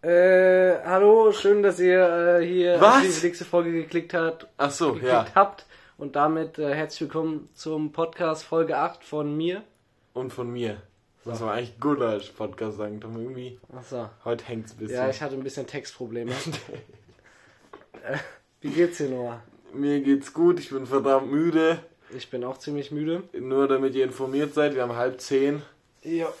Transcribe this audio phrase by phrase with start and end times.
[0.00, 2.98] Äh, hallo, schön, dass ihr äh, hier Was?
[2.98, 5.26] auf die nächste Folge geklickt, habt, Ach so, geklickt ja.
[5.34, 5.66] habt.
[5.96, 9.64] Und damit äh, herzlich willkommen zum Podcast Folge 8 von mir.
[10.12, 10.80] Und von mir.
[11.24, 13.20] Das war eigentlich gut als Podcast sagen, Tom.
[13.20, 14.08] Irgendwie, Achso.
[14.24, 14.98] heute hängt's ein bisschen.
[14.98, 16.30] Ja, ich hatte ein bisschen Textprobleme.
[18.04, 18.18] äh,
[18.60, 19.42] wie geht's dir, Noah?
[19.74, 21.80] Mir geht's gut, ich bin verdammt müde.
[22.16, 23.24] Ich bin auch ziemlich müde.
[23.36, 25.62] Nur damit ihr informiert seid, wir haben halb zehn.
[26.04, 26.32] Ja.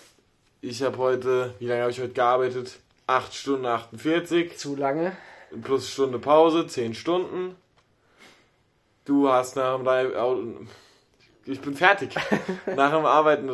[0.60, 2.78] Ich habe heute, wie lange habe ich heute gearbeitet?
[3.08, 4.56] 8 Stunden 48.
[4.58, 5.16] Zu lange.
[5.62, 7.56] Plus Stunde Pause, 10 Stunden.
[9.04, 10.42] Du hast nach dem Au-
[11.46, 12.14] Ich bin fertig.
[12.76, 13.50] nach dem Arbeiten.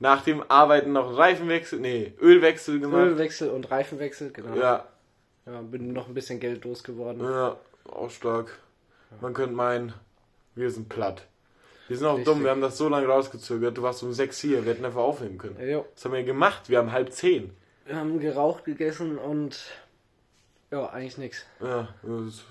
[0.00, 3.02] Nach dem Arbeiten noch einen Reifenwechsel, nee, Ölwechsel gemacht.
[3.02, 4.56] Ölwechsel und Reifenwechsel, genau.
[4.56, 4.86] Ja,
[5.46, 7.22] Ja, bin noch ein bisschen Geld losgeworden.
[7.22, 8.58] ja, auch stark.
[9.20, 9.92] Man könnte meinen,
[10.54, 11.26] wir sind platt.
[11.86, 12.32] Wir sind auch Richtig.
[12.32, 13.76] dumm, wir haben das so lange rausgezögert.
[13.76, 15.56] Du warst um 6 hier, wir hätten einfach aufnehmen können.
[15.68, 15.84] Jo.
[15.94, 16.68] Was haben wir gemacht?
[16.70, 17.54] Wir haben halb 10.
[17.86, 19.58] Wir haben geraucht, gegessen und
[20.70, 21.44] ja, eigentlich nichts.
[21.60, 22.44] Ja, das ist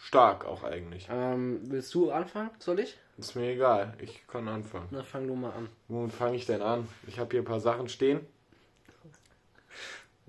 [0.00, 1.08] stark auch eigentlich.
[1.10, 2.50] Ähm, willst du anfangen?
[2.58, 2.96] Soll ich?
[3.18, 4.88] Ist mir egal, ich kann anfangen.
[4.90, 5.68] Na, fang du mal an.
[5.88, 6.86] Womit fange ich denn an?
[7.06, 8.20] Ich habe hier ein paar Sachen stehen.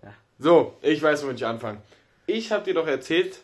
[0.01, 0.13] Ja.
[0.39, 1.81] So, ich weiß, womit ich anfange.
[2.25, 3.41] Ich habe dir doch erzählt,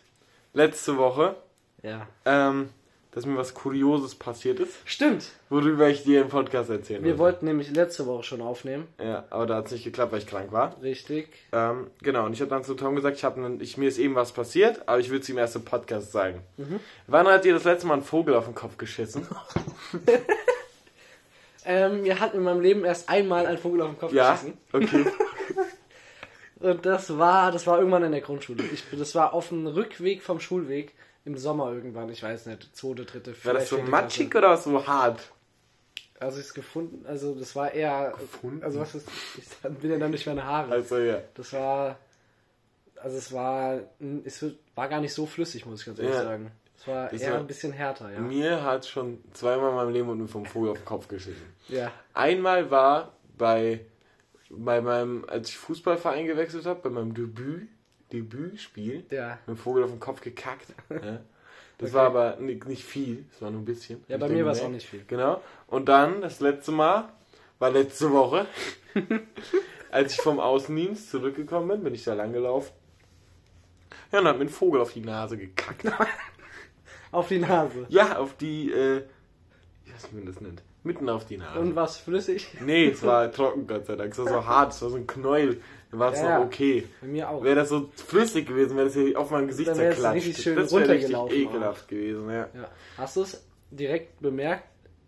[0.53, 1.35] letzte Woche,
[1.83, 2.07] Ja.
[2.25, 2.69] ähm,
[3.13, 5.25] dass mir was Kurioses passiert ist, Stimmt.
[5.49, 7.33] worüber ich dir im Podcast erzählen Wir wollte.
[7.35, 8.87] wollten nämlich letzte Woche schon aufnehmen.
[8.99, 10.75] Ja, aber da hat es nicht geklappt, weil ich krank war.
[10.81, 11.27] Richtig.
[11.51, 13.97] Ähm, genau, und ich habe dann zu Tom gesagt, ich hab nen- ich, mir ist
[13.99, 16.41] eben was passiert, aber ich will es ihm erst im Podcast sagen.
[16.57, 16.79] Mhm.
[17.07, 19.27] Wann hat dir das letzte Mal ein Vogel auf den Kopf geschissen?
[21.65, 24.57] Ähm, mir hat in meinem Leben erst einmal ein Vogel auf den Kopf ja, geschissen.
[24.73, 25.05] okay.
[26.59, 28.63] Und das war, das war irgendwann in der Grundschule.
[28.73, 30.93] Ich, das war auf dem Rückweg vom Schulweg
[31.25, 32.09] im Sommer irgendwann.
[32.09, 34.45] Ich weiß nicht, zweite, dritte, War das vielleicht so vierte matschig Klasse.
[34.47, 35.31] oder so hart?
[36.19, 38.63] Also ich es gefunden, also das war eher, Gefunden?
[38.63, 39.07] also was ist,
[39.37, 39.45] ich
[39.81, 40.71] bin ja dann durch meine Haare.
[40.71, 41.19] Also ja.
[41.33, 41.97] Das war,
[42.95, 43.79] also es war,
[44.23, 46.23] es wird- war gar nicht so flüssig, muss ich ganz ehrlich Ja.
[46.23, 46.51] sagen.
[46.77, 48.19] Es war Das eher war- ein bisschen härter, ja.
[48.19, 51.45] Mir hat schon zweimal in meinem Leben und vom Vogel auf den Kopf geschissen.
[51.67, 51.91] Ja.
[52.13, 53.81] Einmal war bei,
[54.49, 57.67] bei meinem, als ich Fußballverein gewechselt habe, bei meinem Debüt,
[58.13, 59.39] Debütspiel, Ja.
[59.47, 60.67] mit dem Vogel auf den Kopf gekackt.
[60.89, 61.19] Ja.
[61.79, 61.97] Das Okay.
[61.97, 64.03] war aber nicht, nicht viel, das war nur ein bisschen.
[64.07, 65.03] Ja, Ich bei mir war es auch nicht viel.
[65.07, 65.41] Genau.
[65.67, 67.09] Und dann, das letzte Mal,
[67.57, 68.45] war letzte Woche,
[69.91, 72.71] als ich vom Außendienst zurückgekommen bin, bin ich da lang gelaufen.
[74.11, 75.83] Ja, und hat mir ein Vogel auf die Nase gekackt.
[77.11, 77.85] Auf die Nase.
[77.89, 79.03] Ja, auf die, äh,
[79.85, 80.61] wie heißt man das nennt?
[80.83, 81.59] Mitten auf die Nase.
[81.59, 82.47] Und was flüssig?
[82.61, 84.13] Nee, es war trocken, Gott sei Dank.
[84.13, 85.61] Es war so hart, es war so ein Knäuel.
[85.93, 86.39] War es Ja, ja.
[86.39, 86.83] noch okay.
[87.01, 87.43] Bei mir auch.
[87.43, 90.15] Wäre das so flüssig gewesen, wäre das hier auf meinem Gesicht Dann zerklatscht.
[90.15, 92.49] richtig schön das wäre richtig ekelhaft gewesen, ja.
[92.53, 92.69] Ja.
[92.97, 94.63] Hast du es direkt bemerkt,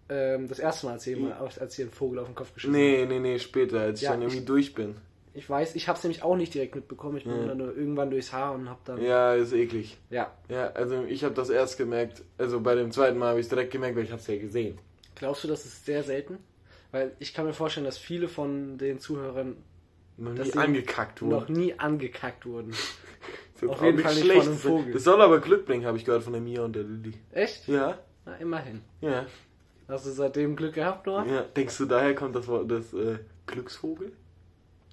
[0.09, 2.79] ähm, das erste Mal, als, jemand, als dir ein Vogel auf den Kopf geschissen hat?
[2.81, 4.96] Nee, nee, nee, später, als ich Ja, dann irgendwie ich- durch bin.
[5.38, 7.17] Ich weiß, ich habe es nämlich auch nicht direkt mitbekommen.
[7.17, 9.02] Ich bin dann nur irgendwann durchs Haar und hab dann...
[9.03, 9.97] Ja, ist eklig.
[10.09, 10.31] ja.
[10.47, 13.50] Ja, also ich habe das erst gemerkt, also bei dem zweiten Mal habe ich es
[13.50, 14.78] direkt gemerkt, weil ich habe es ja gesehen.
[15.16, 16.38] Glaubst du, das ist sehr selten?
[16.91, 19.57] Weil ich kann mir vorstellen, dass viele von den Zuhörern
[20.17, 21.53] Noch nie angekackt noch wurde.
[21.53, 22.73] nie angekackt wurden.
[23.61, 24.57] Das auf jeden auch Fall nicht von einem.
[24.57, 24.93] Vogel.
[24.93, 27.13] Das soll aber Glück bringen, habe ich gehört von der Mia und der Lilly.
[27.31, 27.65] Echt?
[27.69, 28.81] Ja, Na, immerhin.
[28.99, 29.25] ja,
[29.87, 31.25] Hast du seitdem Glück gehabt, Noah?
[31.25, 31.41] ja.
[31.43, 33.17] Denkst du, daher kommt das Wort, das äh,
[33.47, 34.11] Glücksvogel?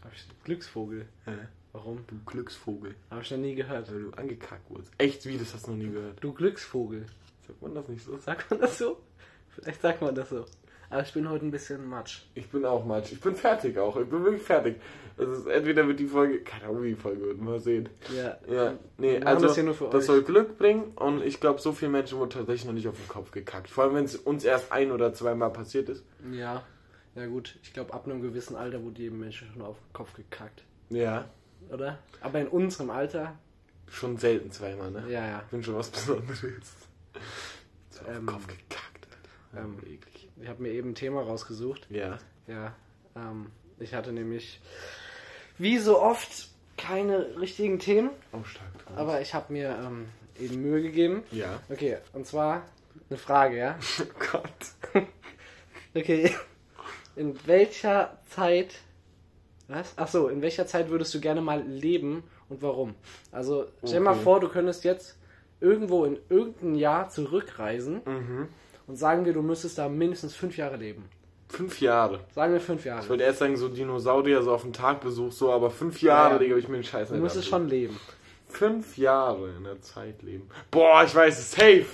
[0.04, 1.06] Hab ich Glücksvogel.
[1.26, 1.32] Ja,
[1.72, 2.04] Warum?
[2.06, 2.94] du Glücksvogel.
[3.10, 3.90] Habe ich noch nie gehört.
[3.92, 4.92] Weil du angekackt wurdest.
[4.98, 6.22] Echt, wie, das hast du noch nie gehört.
[6.22, 7.06] Du Glücksvogel.
[7.44, 8.16] Sagt man das nicht so?
[8.18, 9.00] Sagt man das so?
[9.48, 10.44] Vielleicht sagt man das so.
[10.92, 12.20] Aber ich bin heute ein bisschen matsch.
[12.34, 13.12] Ich bin auch matsch.
[13.12, 13.96] Ich bin fertig auch.
[13.96, 14.76] Ich bin wirklich fertig.
[15.16, 17.88] Das ist entweder wird die Folge, keine Ahnung, wie die Folge wird, mal sehen.
[18.14, 18.36] Ja.
[18.46, 21.72] Ja, nee, also das hier nur für das soll Glück bringen und ich glaube, so
[21.72, 23.68] viele Menschen wurden tatsächlich noch nicht auf den Kopf gekackt.
[23.70, 26.04] Vor allem, wenn es uns erst ein oder zweimal passiert ist.
[26.30, 26.62] Ja.
[27.14, 30.12] Ja gut, ich glaube ab einem gewissen Alter wurde jedem Menschen schon auf den Kopf
[30.14, 30.62] gekackt.
[30.90, 31.24] Ja,
[31.70, 31.98] Oder?
[32.20, 33.34] Aber in unserem Alter,
[33.88, 35.04] schon selten zweimal, ne?
[35.08, 35.42] ja, ja.
[35.44, 36.40] Ich bin schon was Besonderes.
[37.90, 39.06] So auf den Ähm, Kopf gekackt,
[39.54, 39.64] Alter.
[39.66, 40.11] ähm, eklig.
[40.40, 41.86] Ich habe mir eben ein Thema rausgesucht.
[41.90, 42.18] Ja.
[42.46, 42.74] Ja.
[43.16, 44.60] Ähm, ich hatte nämlich
[45.58, 48.66] wie so oft keine richtigen Themen, Auch stark.
[48.84, 48.98] Thomas.
[49.00, 50.06] aber ich habe mir ähm,
[50.40, 51.22] eben Mühe gegeben.
[51.30, 51.60] Ja.
[51.68, 52.62] Okay, und zwar
[53.10, 53.78] eine Frage, ja?
[54.00, 55.04] Oh Gott.
[55.94, 56.34] Okay.
[57.16, 58.76] In welcher Zeit.
[59.68, 59.92] Was?
[59.96, 62.94] Ach so, in welcher Zeit würdest du gerne mal leben und warum?
[63.30, 64.22] Also, stell dir mal Okay.
[64.22, 65.18] vor, du könntest jetzt
[65.60, 68.48] irgendwo in irgendein Jahr zurückreisen Mhm.
[68.92, 71.06] Und sagen wir, du müsstest da mindestens fünf Jahre leben.
[71.48, 72.20] Fünf Jahre.
[72.34, 73.08] Sagen wir fünf Ich Jahre.
[73.08, 76.38] wollte erst sagen, so Dinosaurier, so auf den Tagbesuch, so, aber fünf Jahre, Ja.
[76.38, 77.98] Digga, ich mir den Scheiß Du müsstest schon leben.
[78.48, 80.48] Fünf Jahre in der Zeit leben.
[80.70, 81.52] Boah, ich weiß es.
[81.52, 81.86] Safe.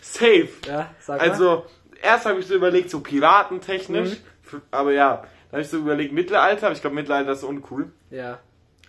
[0.00, 0.48] Safe.
[0.68, 1.28] Ja, sag mal.
[1.28, 1.64] Also,
[2.00, 4.10] erst habe ich so überlegt, so piratentechnisch.
[4.52, 4.62] Mhm.
[4.70, 5.16] Aber ja,
[5.50, 6.66] dann habe ich so überlegt, Mittelalter.
[6.66, 7.90] Aber ich glaube, Mittelalter ist uncool.
[8.10, 8.38] Ja.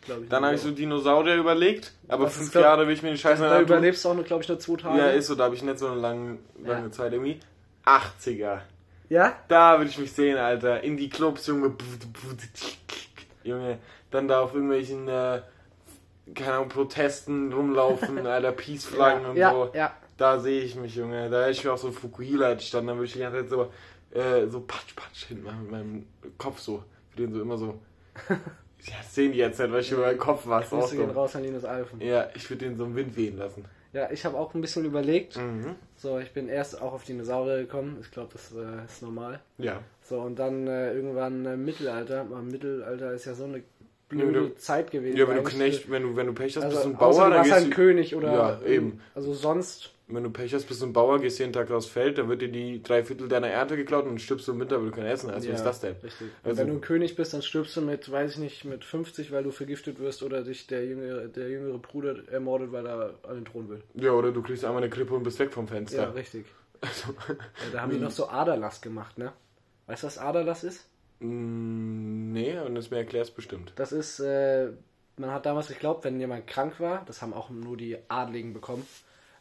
[0.02, 0.30] glaube ich.
[0.30, 3.12] Dann habe ich so Dinosaurier überlegt, aber Das ist fünf glaub- Jahre will ich mir
[3.12, 3.78] die Scheiße Da nicht antun.
[3.78, 4.98] überlebst du auch, glaube ich, nur zwei Tage.
[5.00, 6.92] Ja, ist so, da habe ich nicht so eine lange, lange Ja.
[6.92, 7.40] Zeit irgendwie.
[7.86, 8.62] 80er.
[9.10, 9.36] Ja?
[9.48, 10.82] Da würde ich mich sehen, Alter.
[10.82, 11.76] In die Clubs, Junge.
[13.44, 13.78] Junge,
[14.12, 15.42] dann da auf irgendwelchen, äh,
[16.34, 19.72] keine Ahnung, Protesten rumlaufen, Alter, Peace-Flaggen ja, und ja, so.
[19.74, 19.94] ja.
[20.18, 21.30] Da sehe ich mich, Junge.
[21.30, 23.72] Da hätte ich mir auch so Fukuhila ich dann, würde ich die ganze Zeit so,
[24.18, 26.84] äh, so patsch, patsch hinten machen mit meinem Kopf so.
[27.12, 27.80] Für den so immer so.
[28.88, 31.16] Ja, sehen die jetzt nicht, weil ich über meinen Kopf was Grüße gehen rauskommt.
[31.16, 32.02] raus an Linus Alfen.
[32.02, 33.66] Ja, ich würde den so im Wind wehen lassen.
[33.96, 35.38] Ja, ich habe auch ein bisschen überlegt.
[35.38, 35.76] Mhm.
[35.96, 37.98] So, ich bin erst auch auf Dinosaurier gekommen.
[38.02, 39.40] Ich glaube, das äh, ist normal.
[39.58, 39.80] Ja.
[40.02, 42.20] So, und dann äh, irgendwann äh, Mittelalter.
[42.20, 43.64] Aber Mittelalter ist ja so eine
[44.18, 45.18] Ja, blöde wenn du- Zeit gewesen.
[45.18, 45.56] Ja, wenn du eigentlich.
[45.56, 47.32] Knecht, wenn du, wenn du Pech hast, also, bist du ein außer Bauer, du dann
[47.40, 48.34] warst gehst halt ein du, König oder.
[48.34, 49.02] Ja, eben.
[49.14, 49.92] Also sonst.
[50.08, 52.42] wenn du Pech hast, bist du ein Bauer, gehst jeden Tag aufs Feld, dann wird
[52.42, 54.96] dir die drei Viertel deiner Ernte geklaut und dann stirbst du im Winter, weil du
[54.96, 55.44] kein Essen hast.
[55.46, 55.96] ja, Was ist das denn?
[56.04, 56.28] Richtig.
[56.44, 59.32] Also- wenn du ein König bist, dann stirbst du mit, weiß ich nicht, mit 50,
[59.32, 63.36] weil du vergiftet wirst oder dich der jüngere, der jüngere Bruder ermordet, weil er an
[63.36, 63.82] den Thron will.
[63.96, 66.14] Ja, oder du kriegst einmal eine Grippe und bist weg vom Ja, Fenster.
[66.16, 66.46] richtig.
[66.82, 67.36] Also, Ja,
[67.74, 69.32] da haben die noch so Aderlass gemacht, ne?
[69.88, 70.86] Weißt du, was Aderlass ist?
[71.20, 73.74] Mm, nee, und das mir erklärst bestimmt.
[73.76, 74.70] Das ist, äh,
[75.18, 78.86] man hat damals geglaubt, wenn jemand krank war, das haben auch nur die Adligen bekommen,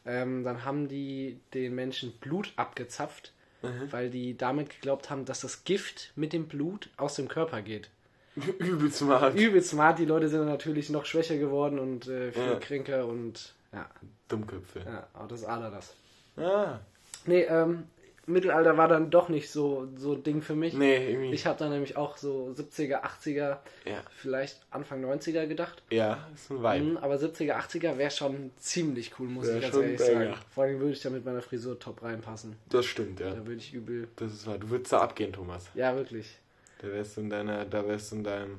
[0.07, 3.33] ähm, dann haben die den Menschen Blut abgezapft,
[3.63, 3.91] Mhm.
[3.93, 7.89] weil die damit geglaubt haben, dass das Gift mit dem Blut aus dem Körper geht.
[8.59, 9.35] Übel smart.
[9.37, 12.57] Übelst smart, die Leute sind dann natürlich noch schwächer geworden und äh, viel Ja.
[12.57, 13.89] kränker und ja,
[14.29, 14.81] Dummköpfe.
[14.85, 15.95] ja, aber das ist Aderlass.
[16.37, 16.81] Ah,
[17.27, 17.85] Nee, ähm,
[18.27, 20.73] Mittelalter war dann doch nicht so so Ding für mich.
[20.75, 21.33] nee, irgendwie.
[21.33, 24.03] Ich habe dann nämlich auch so 70er, 80er, ja.
[24.17, 25.83] vielleicht Anfang 90er gedacht.
[25.91, 26.85] ja, ist ein Vibe.
[26.85, 30.13] Mhm, aber 70er, 80er wäre schon ziemlich cool, muss Wär ich ganz ehrlich Banger.
[30.13, 30.35] sagen.
[30.55, 32.57] Vor allem würde ich da mit meiner Frisur top reinpassen.
[32.71, 33.31] Das stimmt, ja.
[33.31, 34.09] Da würde ich übel.
[34.17, 34.59] Das ist wahr.
[34.59, 35.69] Du würdest da abgehen, Thomas.
[35.75, 36.39] Ja, wirklich.
[36.81, 38.59] Da wärst du in deiner, da wärst du in deinem.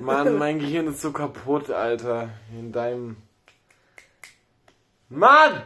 [0.00, 2.30] Mann, mein Gehirn ist so kaputt, Alter.
[2.52, 3.16] In deinem.
[5.08, 5.62] Mann!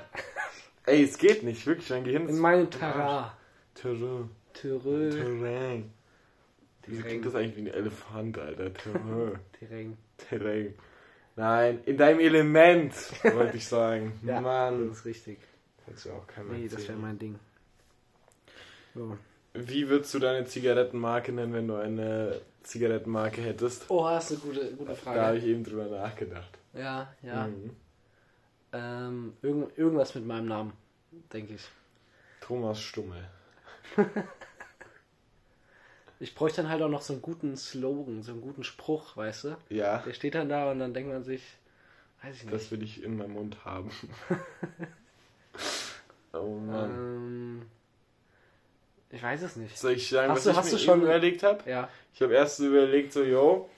[0.87, 1.90] Ey, es geht nicht, wirklich.
[1.90, 2.31] Mein Gehirn ist.
[2.31, 3.31] In meinem Terrain.
[3.75, 4.31] Terrain.
[4.52, 5.11] Terrain.
[5.11, 5.93] Terrain.
[6.87, 8.75] Wieso klingt das eigentlich wie ein Elefant, Alter?
[8.75, 9.38] Terrain.
[9.58, 9.96] Terrain.
[10.17, 10.75] Terrain.
[11.37, 12.93] Nein, in deinem Element,
[13.23, 14.19] wollte ich sagen.
[14.26, 14.88] Ja, Mann.
[14.88, 15.38] das ist richtig.
[15.87, 17.00] Kannst du auch keiner Nee, das wäre erzählen.
[17.00, 17.38] mein Ding.
[18.94, 19.17] So.
[19.55, 23.85] Wie würdest du deine Zigarettenmarke nennen, wenn du eine Zigarettenmarke hättest?
[23.88, 25.38] Oh, hast du gute, gute Da habe Frage.
[25.38, 26.58] ich eben drüber nachgedacht.
[26.75, 27.46] Ja, ja.
[27.49, 27.70] Mhm.
[28.73, 30.73] Ähm, irgend, irgendwas mit meinem Namen,
[31.33, 31.69] denke ich.
[32.41, 33.29] Thomas Stummel.
[36.21, 39.43] Ich bräuchte dann halt auch noch so einen guten Slogan, so einen guten Spruch, weißt
[39.45, 39.57] du?
[39.71, 41.43] Ja, Der steht dann da und dann denkt man sich,
[42.23, 42.55] weiß ich nicht.
[42.55, 43.91] das will ich in meinem Mund haben.
[46.33, 46.91] oh Mann.
[46.91, 47.63] ähm,
[49.11, 49.77] ich weiß es nicht.
[49.77, 51.69] Soll ich sagen, Hast was du- ich hast mir du schon- überlegt habe?
[51.69, 51.89] Ja.
[52.15, 53.69] Ich habe erst überlegt, so, yo,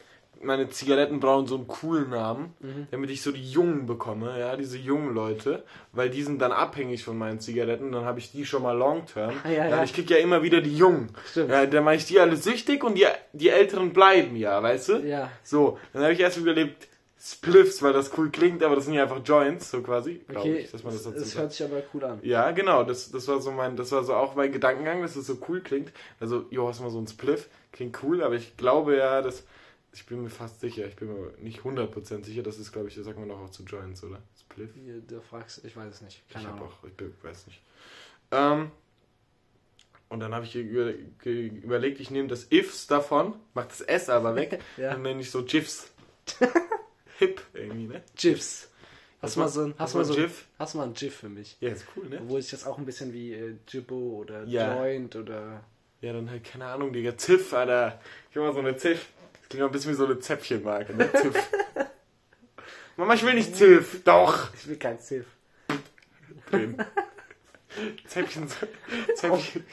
[0.42, 2.86] meine Zigaretten brauchen so einen coolen Namen, Mhm.
[2.90, 7.04] damit ich so die Jungen bekomme, ja, diese jungen Leute, weil die sind dann abhängig
[7.04, 9.34] von meinen Zigaretten, dann habe ich die schon mal long term.
[9.44, 9.82] Ah, ja, ja.
[9.84, 11.10] Ich krieg ja immer wieder die Jungen.
[11.30, 11.50] Stimmt.
[11.50, 14.92] Ja, dann mache ich die alle süchtig und die, die Älteren bleiben ja, weißt du?
[15.06, 15.30] Ja.
[15.42, 16.88] So, dann habe ich erst überlegt,
[17.26, 20.56] Spliffs, weil das cool klingt, aber das sind ja einfach Joints, so quasi, glaube Okay,
[20.58, 22.18] ich, dass man das das, dazu hört sich aber cool an.
[22.22, 25.26] Ja, genau, das, das war so mein, das war so auch mein Gedankengang, dass es
[25.26, 25.90] so cool klingt.
[26.20, 29.42] Also, jo, hast mal so ein Spliff, klingt cool, aber ich glaube ja, dass,
[29.94, 32.94] ich bin mir fast sicher, ich bin mir nicht 100% sicher, das ist, glaube ich,
[32.96, 34.20] das sagt man doch auch zu Joints, oder?
[34.38, 34.70] Spliff?
[34.74, 36.22] Hier, Du fragst, ich weiß es nicht.
[36.28, 36.68] ich Keine hab Ahnung.
[36.68, 37.62] auch, ich bin, weiß nicht.
[38.32, 38.70] Ähm,
[40.08, 40.92] und dann habe ich über,
[41.24, 44.94] überlegt, ich nehme das Ifs davon, mach das S aber weg, Ja.
[44.94, 45.90] und nenne ich so GIFs.
[47.18, 48.02] Hip irgendwie, ne?
[48.16, 48.70] GIFs.
[49.20, 50.46] Hast Hast du mal so ein, hast mal so GIF?
[50.58, 51.56] Hast mal ein GIF für mich?
[51.60, 52.18] Ja, ist cool, ne?
[52.20, 54.76] Obwohl ich das auch ein bisschen wie äh, Jibbo oder Ja.
[54.76, 55.64] Joint oder.
[56.02, 57.98] Ja, dann halt, keine Ahnung, Digga, Ziff, Alter.
[58.28, 59.06] Ich will mal so eine Ziff.
[59.44, 61.10] Das klingt auch ein bisschen wie so eine Zäpfchenmarke, ne?
[61.12, 61.34] Ziff.
[62.96, 64.02] Mama, ich will nicht Ziff.
[64.04, 64.48] Doch.
[64.54, 65.26] Ich will kein Ziff.
[68.06, 68.46] Zäpfchen,
[69.16, 69.64] Zäpfchen,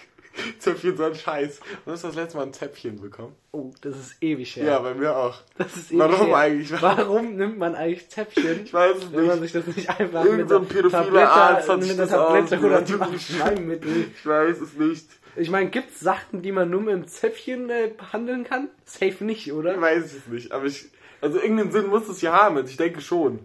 [0.57, 1.59] Zäpfchen, so ein Scheiß.
[1.85, 3.35] Wann hast du das letzte Mal ein Zäpfchen bekommen?
[3.51, 4.65] Oh, das ist ewig her.
[4.65, 5.39] Ja, bei mir auch.
[5.57, 6.35] das ist ewig Warum her.
[6.37, 6.71] eigentlich?
[6.81, 8.63] Warum nimmt man eigentlich Zäpfchen?
[8.65, 9.53] Ich weiß es Wenn man nicht.
[9.53, 12.09] sich das nicht einfach Irgend mit so ein pädophiler Tablette, Arzt hat mit sich das
[12.09, 13.01] Tablette oder ausgedacht.
[13.01, 14.05] einem Arzneimittel.
[14.15, 15.07] Ich weiß es nicht.
[15.35, 18.69] Ich meine, gibt's Sachen, die man nur mit einem Zäpfchen äh, behandeln kann?
[18.85, 19.79] Safe nicht, Ich oder?
[19.79, 20.51] weiß es nicht.
[20.51, 20.85] Aber ich,
[21.21, 22.57] also irgendeinen Sinn muss es ja haben.
[22.57, 23.39] Also ich denke schon.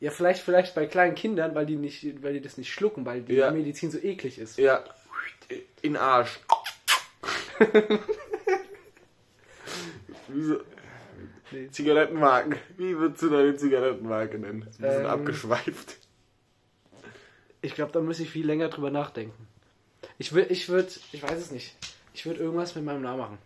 [0.00, 3.22] Ja, vielleicht, vielleicht bei kleinen Kindern, weil die nicht, weil die das nicht schlucken, weil
[3.22, 3.50] die Ja.
[3.50, 4.58] Medizin so eklig ist.
[4.58, 4.82] Ja.
[5.82, 6.40] In Arsch.
[10.28, 10.60] Wieso?
[11.50, 11.68] Nee.
[11.70, 12.56] Zigarettenmarken.
[12.78, 14.66] Wie würdest du deine Zigarettenmarke nennen?
[14.78, 15.98] Wir sind Ähm, abgeschweift.
[17.60, 19.46] Ich glaube, da muss ich viel länger drüber nachdenken.
[20.22, 21.74] Ich will, ich würde, ich weiß es nicht.
[22.14, 23.38] Ich würde irgendwas mit meinem Namen machen.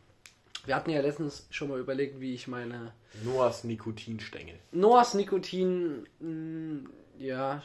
[0.66, 2.92] Wir hatten ja letztens schon mal überlegt, wie ich meine
[3.25, 4.59] Noahs Nikotinstängel.
[4.73, 7.62] Noahs Nikotin, mh, ja,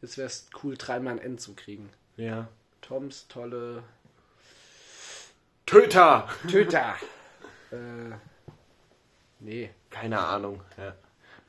[0.00, 1.90] jetzt wäre es cool, dreimal ein N zu kriegen.
[2.16, 2.48] Ja.
[2.80, 3.82] Toms tolle
[5.66, 6.26] Töter!
[6.50, 6.96] Töter.
[7.70, 8.16] äh,
[9.40, 9.68] nee.
[9.90, 10.62] Keine Ahnung.
[10.78, 10.94] Ja.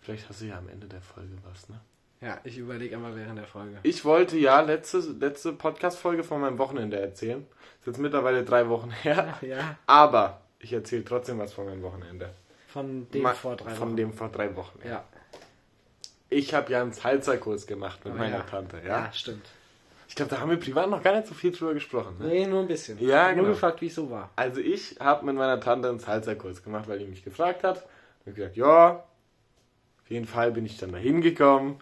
[0.01, 1.79] Vielleicht hast du ja am Ende der Folge was, ne?
[2.21, 3.77] Ja, ich überlege einmal während der Folge.
[3.83, 7.47] Ich wollte ja letzte, letzte Podcast-Folge von meinem Wochenende erzählen.
[7.79, 9.37] Ist jetzt mittlerweile drei Wochen her.
[9.41, 12.29] Ja, Aber ich erzähle trotzdem was von meinem Wochenende.
[12.67, 13.95] von dem Ma- vor drei Von Wochen.
[13.97, 14.79] dem vor drei Wochen.
[14.85, 15.05] Ja.
[16.29, 18.43] Ich habe ja einen Salzerkurs gemacht mit Oh, meiner ja.
[18.43, 18.77] Tante.
[18.85, 19.13] ja, Ja.
[19.13, 19.45] stimmt.
[20.09, 22.17] Ich glaube, da haben wir privat noch gar nicht so viel drüber gesprochen.
[22.19, 22.27] Ne?
[22.27, 22.99] Nee, nur ein bisschen.
[22.99, 23.47] Ja, Nur genau.
[23.49, 24.29] gefragt, wie es so war.
[24.35, 27.83] Also ich habe mit meiner Tante einen Salzerkurs gemacht, weil die mich gefragt hat.
[28.25, 29.03] Und ich gesagt, ja,
[30.03, 31.77] auf jeden Fall bin ich dann da hingekommen.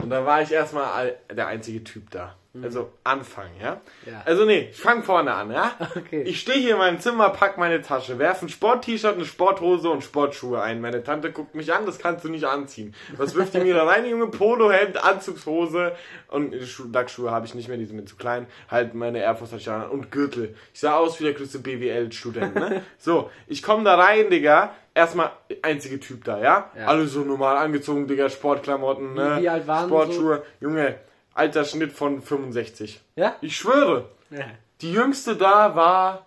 [0.00, 2.36] Und da war ich erstmal der einzige Typ da.
[2.62, 3.80] Also Anfang, ja?
[4.06, 4.22] Ja.
[4.24, 5.72] Also nee, ich fang vorne an, ja?
[5.96, 6.22] Okay.
[6.22, 10.02] Ich stehe hier in meinem Zimmer, pack meine Tasche, werf ein Sport-T-Shirt, eine Sporthose und
[10.02, 10.80] Sportschuhe ein.
[10.80, 12.94] Meine Tante guckt mich an, das kannst du nicht anziehen.
[13.16, 14.28] Was wirft die mir da rein, Junge?
[14.28, 15.92] Polohemd, Anzugshose
[16.28, 18.46] und Schu Lackschuhe habe ich nicht mehr, die sind mir zu klein.
[18.70, 20.54] Halt meine Air Force und Gürtel.
[20.72, 22.82] Ich sah aus wie der größte BWL-Student, ne?
[22.98, 24.74] So, ich komme da rein, Digga.
[24.98, 25.30] Erstmal
[25.62, 26.70] einzige Typ da, ja?
[26.76, 26.86] Ja.
[26.88, 29.38] Alle so normal angezogen, Digga, Sportklamotten, ne?
[29.40, 30.42] Wie- alt waren Sportschuhe.
[30.58, 30.96] Junge,
[31.34, 33.00] Altersschnitt von 65.
[33.14, 33.36] Ja?
[33.40, 34.08] Ich schwöre.
[34.30, 34.46] Ja.
[34.80, 36.26] Die jüngste da war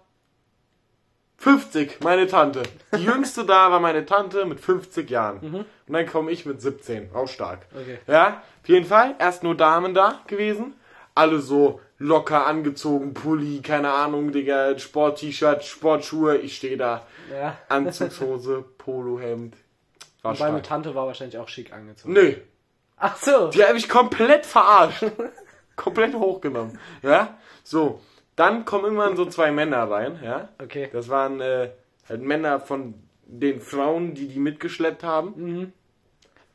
[1.38, 2.64] 50, meine Tante.
[2.96, 5.40] Die jüngste da war meine Tante mit 50 Jahren.
[5.40, 7.66] Und dann komme ich mit 17, auch stark.
[7.76, 7.98] Okay.
[8.08, 10.76] Ja, auf jeden Fall, erst nur Damen da gewesen.
[11.14, 17.06] Alle so locker angezogen, Pulli, keine Ahnung, Digga, Sport-T-Shirt, Sportschuhe, ich stehe da.
[17.32, 17.58] Ja.
[17.70, 19.56] Anzugshose, Polohemd.
[20.24, 20.62] War Wobei meine.
[20.64, 22.14] Tante war wahrscheinlich auch schick angezogen.
[22.14, 22.34] Nö,
[22.98, 23.50] Ach so.
[23.50, 25.06] die hat mich komplett verarscht.
[25.76, 26.78] komplett hochgenommen.
[27.04, 28.02] Ja, so.
[28.36, 30.50] Dann kommen irgendwann so zwei Männer rein, ja.
[30.62, 30.90] Okay.
[30.92, 31.70] Das waren äh,
[32.10, 35.34] halt Männer von den Frauen, die die mitgeschleppt haben.
[35.36, 35.74] Mhm.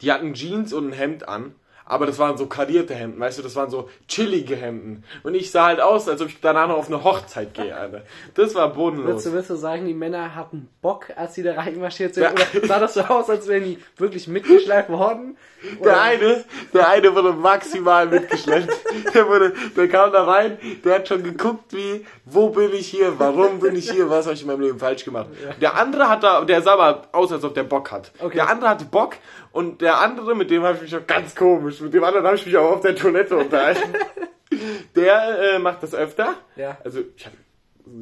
[0.00, 1.54] Die hatten Jeans und ein Hemd an.
[1.88, 5.04] Aber das waren so karierte Hemden, weißt du, das waren so chillige Hemden.
[5.22, 8.02] Und ich sah halt aus, als ob ich danach noch auf eine Hochzeit gehe, Alter.
[8.34, 9.06] Das war bodenlos.
[9.06, 12.24] Willst du, willst du sagen, die Männer hatten Bock, als sie da reinmarschiert sind?
[12.24, 12.32] Ja.
[12.32, 15.36] Oder sah das so aus, als wären die wirklich mitgeschleift worden?
[15.62, 18.72] Der Oder- eine, der eine wurde maximal mitgeschleppt.
[19.14, 23.18] Der wurde, der kam da rein, der hat schon geguckt, wie, wo bin ich hier,
[23.18, 25.28] warum bin ich hier, was habe ich in meinem Leben falsch gemacht.
[25.60, 28.10] Der andere hat da, der sah aber aus, als ob der Bock hat.
[28.18, 28.34] Okay.
[28.36, 29.14] Der andere hatte Bock
[29.56, 32.36] und der andere, mit dem habe ich mich auch ganz komisch, mit dem anderen habe
[32.36, 33.94] ich mich auch auf der Toilette unterhalten.
[34.94, 36.34] Der äh, macht das öfter.
[36.54, 36.78] Ja.
[36.84, 37.36] Also ich habe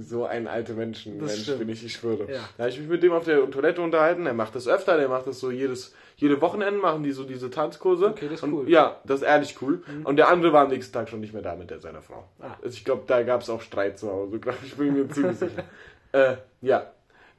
[0.01, 1.59] so ein alter Menschen, Das Mensch stimmt.
[1.59, 2.31] bin ich, ich schwöre.
[2.31, 2.41] Ja.
[2.57, 4.25] Da habe ich mich mit dem auf der Toilette unterhalten.
[4.25, 7.51] Der macht das öfter, der macht das so jedes, jede Wochenende machen die so diese
[7.51, 8.09] Tanzkurse.
[8.09, 8.63] Okay, das ist und, cool.
[8.65, 8.69] Mhm.
[8.69, 9.83] Ja, das ist ehrlich cool.
[10.05, 12.29] Und der andere war am nächsten Tag schon nicht mehr da mit der seiner Frau.
[12.41, 12.57] Ah.
[12.63, 15.39] Also ich glaube, da gab es auch Streit zu Hause, glaube ich, bin mir ziemlich
[15.39, 15.65] sicher.
[16.13, 16.93] Äh, ja.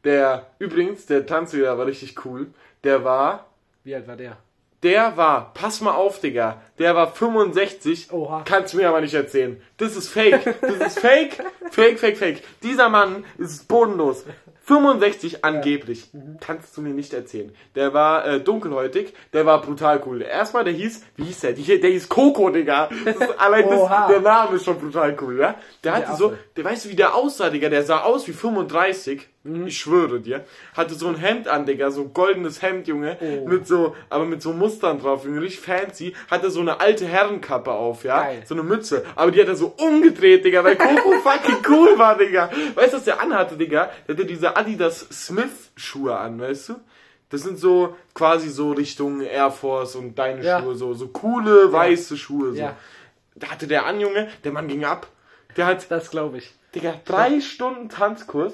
[0.03, 2.47] Der, übrigens, der Tanzlehrer war richtig cool.
[2.83, 3.45] Der war,
[3.85, 4.37] Wie alt war der?
[4.85, 8.11] der war, pass mal auf, Digga, der war 65.
[8.11, 8.43] Oha.
[8.45, 9.61] Kannst du mir aber nicht erzählen.
[9.77, 10.55] Das ist fake.
[10.61, 11.43] Das ist fake.
[11.71, 12.43] fake, fake, fake.
[12.63, 14.25] Dieser Mann ist bodenlos.
[14.65, 16.09] 65 angeblich.
[16.39, 17.53] Kannst du mir nicht erzählen.
[17.75, 20.23] Der war äh, dunkelhäutig, der war brutal cool.
[20.23, 21.53] Erstmal, der hieß, wie hieß der?
[21.53, 22.89] Die, der hieß Coco, Digga.
[23.05, 25.55] Das ist, allein das, der Name ist schon brutal cool, ja?
[25.83, 27.69] Der hatte Der so, der weißt du, wie der aussah, Digga?
[27.69, 29.27] Der sah aus wie 35.
[29.43, 29.67] Mhm.
[29.67, 30.43] Ich schwöre dir.
[30.73, 33.17] Hatte so ein Hemd an, Digga, so ein goldenes Hemd, Junge.
[33.21, 33.47] Oh.
[33.47, 35.41] Mit so, aber mit so Mustern drauf, Junge.
[35.41, 36.15] Richtig fancy.
[36.31, 38.21] Hatte so eine alte Herrenkappe auf, ja?
[38.23, 38.43] Geil.
[38.45, 39.05] So eine Mütze.
[39.15, 42.49] Aber die hat er so umgedreht, Digga, weil Coco fucking cool war, Digga.
[42.75, 43.89] Weißt du, was der anhatte, Digga?
[44.07, 46.75] Der hatte diese Adidas Smith Schuhe an, weißt du?
[47.29, 50.61] Das sind so quasi so Richtung Air Force und deine Ja.
[50.61, 52.51] Schuhe, so, so coole weiße Schuhe.
[52.53, 52.57] So.
[52.59, 52.75] Ja.
[53.35, 55.07] Da hatte der an, Junge, der Mann ging ab.
[55.57, 56.53] Der hat, Das glaube ich.
[56.75, 58.53] Digga, drei Stunden Tanzkurs.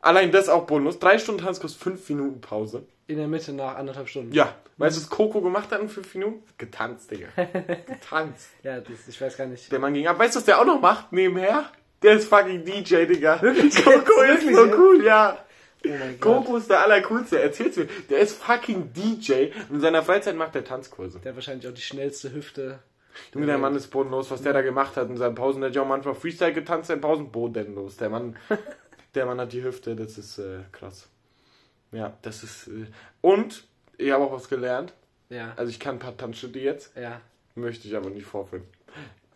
[0.00, 0.98] Allein das auch Bonus.
[0.98, 2.86] Drei Stunden Tanzkurs, fünf Minuten Pause.
[3.06, 4.32] In der Mitte nach anderthalb Stunden.
[4.32, 4.54] Ja.
[4.76, 6.42] Weißt du, was Coco gemacht hat in fünf Minuten?
[6.56, 7.28] Getanzt, Digga.
[7.86, 8.50] Getanzt.
[8.62, 9.72] Ja, das, ich weiß gar nicht.
[9.72, 10.18] Der Mann ging ab.
[10.18, 11.70] Weißt du, was der auch noch macht nebenher?
[12.02, 13.42] Der ist fucking DJ, Digga.
[13.42, 13.74] Wirklich?
[13.74, 14.76] Coco ist Wirklich, so ja?
[14.76, 15.38] cool, ja.
[15.84, 15.88] Oh.
[16.20, 17.40] Coco ist der allercoolste.
[17.40, 17.88] Erzähl's mir.
[18.08, 19.48] Der ist fucking DJ.
[19.68, 21.18] Und in seiner Freizeit macht er Tanzkurse.
[21.20, 22.80] Der hat wahrscheinlich auch die schnellste Hüfte.
[23.34, 25.60] Junge, der Mann ist bodenlos, was der da gemacht hat in seinen Pausen.
[25.60, 27.30] Der hat ja auch manchmal Freestyle getanzt in Pausen.
[27.32, 27.96] Bodenlos.
[27.96, 28.36] Der Mann,
[29.14, 31.08] der Mann hat die Hüfte, das ist äh, krass.
[31.92, 32.68] Ja, das ist.
[32.68, 32.86] Äh,
[33.20, 33.64] und
[33.96, 34.92] ich habe auch was gelernt.
[35.30, 35.52] Ja.
[35.56, 37.20] Also ich kann ein paar Tanzschritte jetzt, Ja.
[37.54, 38.64] möchte ich aber nicht vorführen.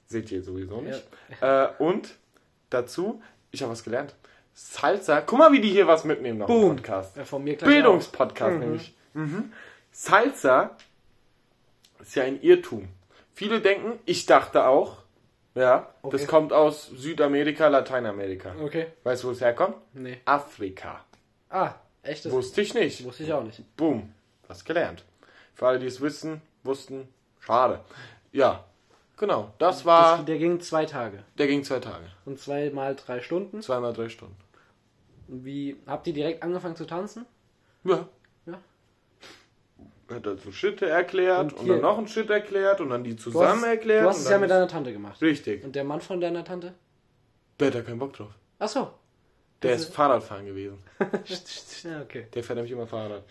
[0.07, 1.02] Seht ihr sowieso nicht.
[1.41, 2.14] Äh, und
[2.71, 4.14] dazu, ich habe was gelernt.
[4.55, 6.76] Salsa, guck mal, wie die hier was mitnehmen noch im Boom.
[6.76, 7.17] Podcast.
[7.17, 8.95] ja von mir Bildungspodcast nämlich.
[9.14, 9.52] Mhm.
[9.91, 10.76] Salsa
[12.00, 12.88] ist ja ein Irrtum.
[13.35, 15.01] Viele denken, ich dachte auch,
[15.54, 16.26] ja, das Okay.
[16.26, 18.54] kommt aus Südamerika, Lateinamerika.
[18.62, 18.87] Okay.
[19.04, 19.76] Weißt du, wo es herkommt?
[19.92, 20.18] Nee.
[20.25, 21.04] Afrika.
[21.50, 22.25] Ah, echt?
[22.25, 23.04] Das Wusste ich nicht.
[23.04, 23.62] wusste ich auch nicht.
[23.76, 24.12] Boom.
[24.49, 25.04] Was gelernt.
[25.54, 27.09] Für alle, die es wissen, wussten,
[27.40, 27.80] schade.
[28.32, 28.64] Ja,
[29.18, 29.52] genau.
[29.59, 30.16] Das war.
[30.18, 31.23] Das, der ging zwei Tage.
[31.38, 32.06] der ging zwei Tage.
[32.25, 33.61] Und zweimal drei Stunden.
[33.62, 34.37] Zweimal drei Stunden.
[35.28, 37.26] Wie, habt ihr direkt angefangen zu tanzen?
[37.85, 38.06] Ja.
[40.12, 43.23] Hat dazu Schritte erklärt Und und, dann noch einen Schritt erklärt und dann die Du
[43.23, 44.04] zusammen hast, erklärt.
[44.04, 45.21] du hast es ja dann mit deiner Tante gemacht.
[45.23, 45.64] Richtig.
[45.64, 46.75] Und der Mann von deiner Tante?
[47.61, 48.31] Der hat da keinen Bock drauf.
[48.59, 48.90] Ach so.
[49.62, 50.78] Der Das ist Fahrradfahren gewesen.
[51.85, 52.26] Ja, okay.
[52.35, 53.23] Der fährt nämlich immer Fahrrad.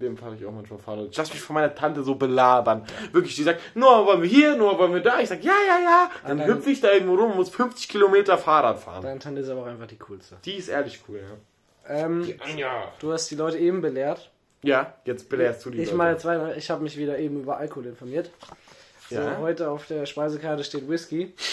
[0.00, 1.08] Dem fahre ich auch manchmal Fahrrad.
[1.10, 2.84] Ich lass mich von meiner Tante so belabern.
[3.12, 5.18] Wirklich, die sagt, nur wollen wir hier, nur wollen wir da.
[5.20, 6.10] Ich sag, ja, ja, ja.
[6.26, 9.02] Dann dann- hüpfe ich da irgendwo rum und muss 50 Kilometer Fahrrad fahren.
[9.02, 10.36] Deine Tante ist aber auch einfach die coolste.
[10.44, 11.36] Die ist ehrlich cool, ja.
[12.04, 12.92] Ähm, Anja.
[13.00, 14.30] du hast die Leute eben belehrt.
[14.62, 15.96] Ja, jetzt belehrst du die Ich Leute.
[15.98, 18.30] meine zweimal, ich habe mich wieder eben über Alkohol informiert.
[19.10, 19.38] So, Ja.
[19.38, 21.34] heute auf der Speisekarte steht Whisky.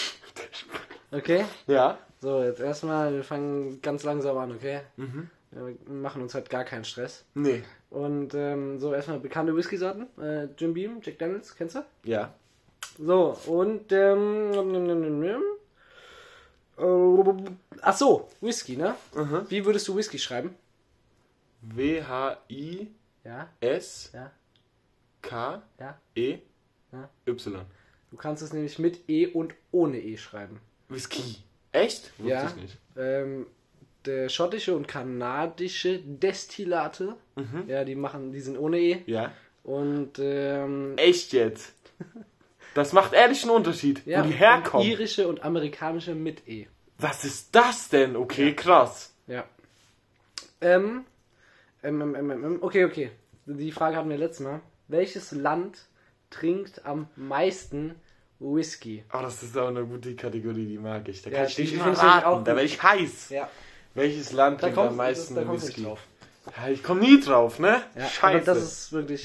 [1.12, 1.44] Okay?
[1.68, 1.98] Ja.
[2.20, 4.80] So, jetzt erstmal, wir fangen ganz langsam an, okay?
[4.96, 7.24] Wir machen uns halt gar keinen Stress.
[7.34, 7.62] Nee.
[7.90, 10.08] Und ähm, so, erstmal bekannte Whisky-Sorten.
[10.20, 11.84] Äh, Jim Beam, Jack Daniels, kennst du?
[12.02, 12.34] Ja.
[12.98, 14.50] So, und ähm.
[16.76, 18.96] Äh, ach so, Whisky, ne?
[19.14, 19.42] Mhm.
[19.48, 20.56] Wie würdest du Whisky schreiben?
[21.64, 22.90] W-H-I-S-K-E
[25.78, 26.38] Ja, E
[26.92, 27.54] ja, Y.
[27.54, 27.64] Ja.
[28.10, 30.60] Du kannst es nämlich mit E und ohne E schreiben.
[30.88, 31.38] Whisky.
[31.72, 32.12] Echt?
[32.18, 32.46] Wusste Ja.
[32.46, 32.78] ich nicht.
[32.96, 33.46] Ähm,
[34.04, 37.16] der schottische und kanadische Destillate,
[37.66, 39.02] ja, die machen, die sind ohne E.
[39.06, 39.32] Ja.
[39.64, 41.72] Und ähm, Echt jetzt?
[42.74, 44.86] Das macht ehrlich einen Unterschied, ja, wo die und herkommen.
[44.86, 46.66] irische und amerikanische mit E.
[46.98, 48.14] Was ist das denn?
[48.14, 49.14] Okay, krass.
[49.26, 49.44] Ja.
[50.60, 51.04] Ähm,
[51.84, 53.10] ähm, ähm, ähm, okay, okay.
[53.46, 54.60] Die Frage hatten wir letztes Mal.
[54.88, 55.86] Welches Land
[56.30, 57.94] trinkt am meisten
[58.38, 59.04] Whisky?
[59.12, 61.22] Oh, das ist auch eine gute Kategorie, die mag ich.
[61.22, 62.44] Da Ja, kann ich die nicht mal ich raten.
[62.44, 63.30] Da werde ich heiß.
[63.30, 63.48] Ja,
[63.94, 65.82] Welches Land da trinkt am meisten da kommst du Whisky?
[65.84, 66.00] drauf.
[66.56, 67.82] Ja, ich komme nie drauf, ne?
[67.94, 68.44] Ja, Scheiße.
[68.44, 69.24] Das ist wirklich.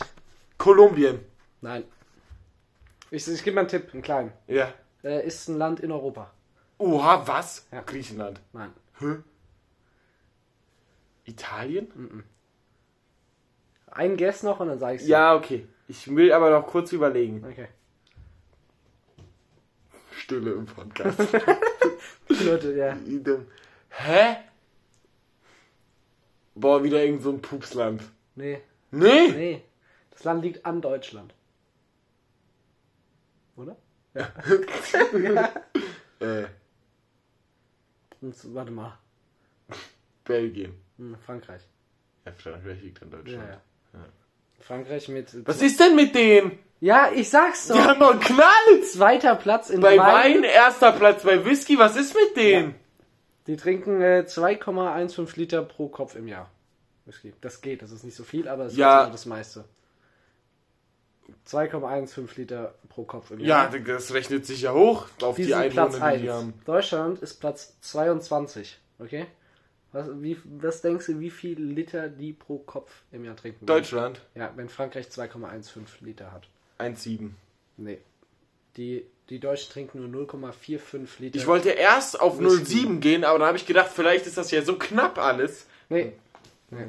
[0.58, 1.20] Kolumbien.
[1.62, 1.84] Nein.
[3.12, 4.32] Ich, ich gebe mal einen Tipp, einen kleinen.
[4.48, 4.72] Ja.
[5.04, 6.32] Äh, ist ein Land in Europa.
[6.78, 7.66] Oha, was?
[7.72, 7.82] Ja.
[7.82, 8.40] Griechenland.
[8.54, 8.72] Nein.
[9.00, 9.16] Hä?
[11.26, 12.24] Italien?
[14.00, 15.68] Ein Guess noch und dann sage ich Ja, okay.
[15.90, 17.44] Ich will aber noch kurz überlegen.
[17.44, 17.68] Okay.
[20.12, 21.20] Stille im Podcast.
[22.30, 22.98] Leute, ja.
[23.90, 24.38] Hä?
[26.56, 28.02] Boah, wieder irgend so ein Pupsland.
[28.36, 29.28] Nee, Nee?
[29.32, 29.64] nee.
[30.12, 31.34] Das Land liegt an Deutschland.
[33.58, 33.76] Oder?
[36.22, 36.48] Äh,
[38.22, 38.98] Und, warte mal.
[40.26, 40.74] Belgien.
[40.98, 41.62] Hm, Frankreich.
[42.26, 43.50] Ja, Frankreich liegt Ja, Deutschland.
[43.50, 43.62] ja.
[44.62, 45.48] Frankreich mit.
[45.48, 46.60] Was ist denn mit denen?
[46.80, 47.76] Ja, ich sag's doch.
[47.76, 48.84] Die haben doch einen Knall!
[48.92, 50.36] Zweiter Platz in Bei Wein.
[50.36, 52.76] Wein erster Platz, bei Whisky, was ist mit denen?
[53.48, 56.50] Die trinken äh, 2,15 Liter pro Kopf im Jahr.
[57.06, 57.34] Whisky.
[57.42, 59.06] Das geht, das ist nicht so viel, aber es Ja.
[59.06, 59.66] ist das meiste.
[61.48, 63.80] 2,15 Liter pro Kopf im Ja, Jahr.
[63.80, 66.22] das rechnet sich ja hoch auf die die, sind Platz Einwohner, die 1.
[66.22, 66.54] die haben.
[66.66, 68.80] Deutschland ist Platz 22.
[69.00, 69.26] Okay?
[69.92, 73.66] Was, wie, was denkst du, wie viel Liter die pro Kopf im Jahr trinken?
[73.66, 76.48] Deutschland Ja, wenn Frankreich 2,15 Liter hat.
[76.80, 77.32] 1,7.
[77.78, 78.00] Nee.
[78.78, 81.38] Die, die Deutschen trinken nur 0,45 Liter.
[81.38, 82.86] Ich wollte erst auf Whisky.
[82.86, 85.66] 0,7 gehen, aber dann habe ich gedacht, vielleicht ist das ja so knapp alles.
[85.90, 86.14] Nee.
[86.70, 86.86] nee.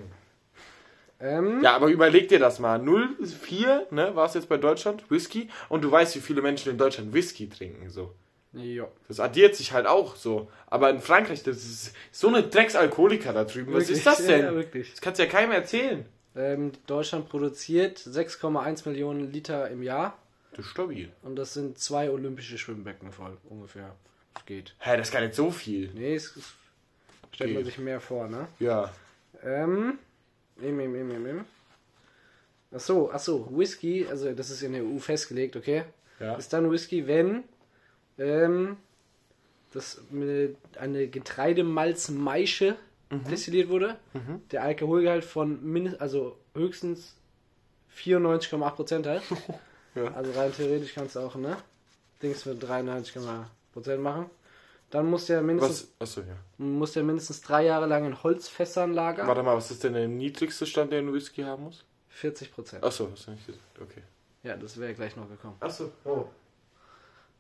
[1.21, 2.81] Ähm, Ja, aber überleg dir das mal.
[2.81, 5.49] 0,4, ne, war es jetzt bei Deutschland, Whisky.
[5.69, 8.15] Und du weißt, wie viele Menschen in Deutschland Whisky trinken, so.
[8.53, 8.89] Ja.
[9.09, 10.51] Das addiert sich halt auch so.
[10.67, 13.73] Aber in Frankreich, das ist so eine Drecksalkoholiker da drüben.
[13.73, 13.99] Was Wirklich?
[13.99, 14.41] ist das denn?
[14.43, 14.91] Ja, wirklich.
[14.91, 16.05] Das kannst du ja keinem erzählen.
[16.37, 20.17] Ähm, Deutschland produziert 6,1 Millionen Liter im Jahr
[20.53, 21.11] Das ist stabil.
[21.23, 23.95] und das sind zwei olympische Schwimmbecken voll ungefähr.
[24.35, 24.75] Das geht.
[24.79, 25.91] Hä, das ist gar nicht so viel.
[25.93, 26.33] Nee, es,
[27.33, 27.73] stellt man Geht.
[27.73, 28.47] sich mehr vor, ne?
[28.61, 28.93] Ja.
[29.43, 29.99] Ähm,
[30.61, 31.45] im, im, im, im, im.
[32.73, 35.85] Ach so, ach so, Whisky, also das ist in der EU festgelegt, okay?
[36.21, 36.37] Ja.
[36.37, 37.43] Ist dann Whisky, wenn
[38.21, 38.77] ähm,
[39.73, 42.77] das mit eine Getreidemalzmaische
[43.11, 43.97] destilliert wurde,
[44.53, 47.17] der Alkoholgehalt von mindest, also höchstens
[47.97, 49.23] 94,8% hat.
[49.97, 50.05] Ja.
[50.15, 51.57] Also rein theoretisch kannst du auch, ne?
[52.23, 54.31] Dings mit 93,8% machen.
[54.91, 56.09] Dann muss der mindestens, Was?
[56.17, 56.37] Achso, ja.
[56.59, 59.27] muss der mindestens drei Jahre lang in Holzfässern lagern.
[59.27, 61.85] Warte mal, was ist denn der niedrigste Stand, den ein Whisky haben muss?
[62.11, 62.85] 40 Prozent.
[62.85, 63.81] Achso, hast du nicht gesagt.
[63.81, 64.03] Okay.
[64.45, 65.57] Ja, das wäre gleich noch gekommen.
[65.59, 66.27] Achso, oh.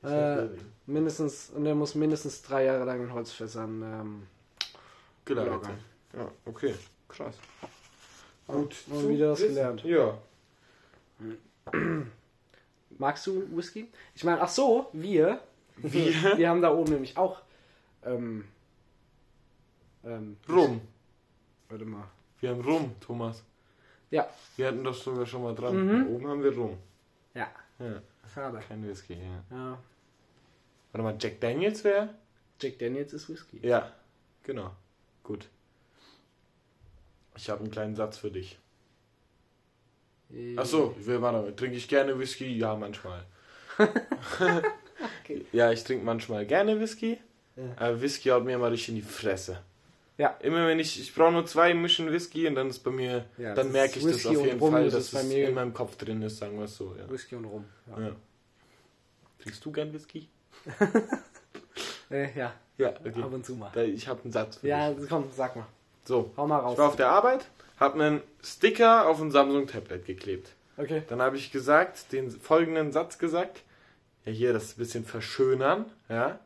[0.02, 0.48] Äh,
[0.86, 3.82] mindestens, und der muss mindestens drei Jahre lang in Holzfässern.
[3.82, 4.26] Ähm,
[5.24, 5.78] gelagert sein.
[6.16, 6.74] Ja, okay.
[7.08, 7.36] Krass.
[8.46, 9.84] Gut, mal wieder was gelernt.
[9.84, 10.18] Ja.
[13.00, 13.88] magst du Whisky?
[14.14, 15.40] Ich meine, ach so, wir.
[15.76, 16.12] Wir?
[16.36, 17.40] wir haben da oben nämlich auch.
[18.04, 18.44] Ähm,
[20.04, 20.82] ähm, Rum.
[21.70, 22.04] Warte mal.
[22.40, 23.42] Wir haben Rum, Thomas.
[24.10, 24.28] Ja.
[24.56, 25.74] Wir hatten das sogar schon mal dran.
[25.74, 26.04] Mhm.
[26.04, 26.76] Da oben haben wir Rum.
[27.32, 27.48] Ja.
[27.78, 28.02] Ja,
[28.34, 28.60] Schade.
[28.66, 29.44] kein Whisky, ja.
[29.56, 29.78] Ja.
[30.92, 32.14] Warte mal, Jack Daniels wäre?
[32.60, 33.60] Jack Daniels ist Whisky.
[33.66, 33.92] Ja,
[34.42, 34.70] genau.
[35.22, 35.48] Gut.
[37.36, 38.58] Ich habe einen kleinen Satz für dich.
[40.32, 42.56] Äh, Ach so, ich will, warte, trinke ich gerne Whisky?
[42.58, 43.24] Ja, manchmal.
[45.24, 45.46] Okay.
[45.52, 47.18] Ja, ich trinke manchmal gerne Whisky,
[47.56, 47.62] Ja.
[47.76, 49.62] aber Whisky haut mir immer richtig in die Fresse.
[50.20, 50.36] Ja.
[50.40, 53.54] Immer wenn ich, ich brauche nur zwei Mischen Whisky und dann ist bei mir, Ja,
[53.54, 55.26] dann das merke ich das Whisky auf und jeden Rum, Fall, das dass bei es
[55.26, 56.94] mir- in meinem Kopf drin ist, sagen wir es so.
[56.98, 57.08] Ja.
[57.10, 57.64] Whisky und Rum.
[57.96, 58.02] Ja.
[58.08, 58.10] Ja.
[59.42, 60.28] Trinkst du gern Whisky?
[62.10, 62.52] Äh, ja.
[62.76, 63.22] Ja, okay.
[63.22, 63.76] Ab und zu mal.
[63.88, 65.08] Ich habe einen Satz für Ja, dich.
[65.08, 65.66] komm, sag mal.
[66.04, 66.78] So, Hau mal ich raus.
[66.78, 67.46] war auf der Arbeit,
[67.78, 70.50] habe einen Sticker auf ein Samsung-Tablet geklebt.
[70.76, 71.02] Okay.
[71.08, 73.62] Dann habe ich gesagt, den folgenden Satz gesagt.
[74.24, 76.40] Ja, hier das ein bisschen verschönern, ja.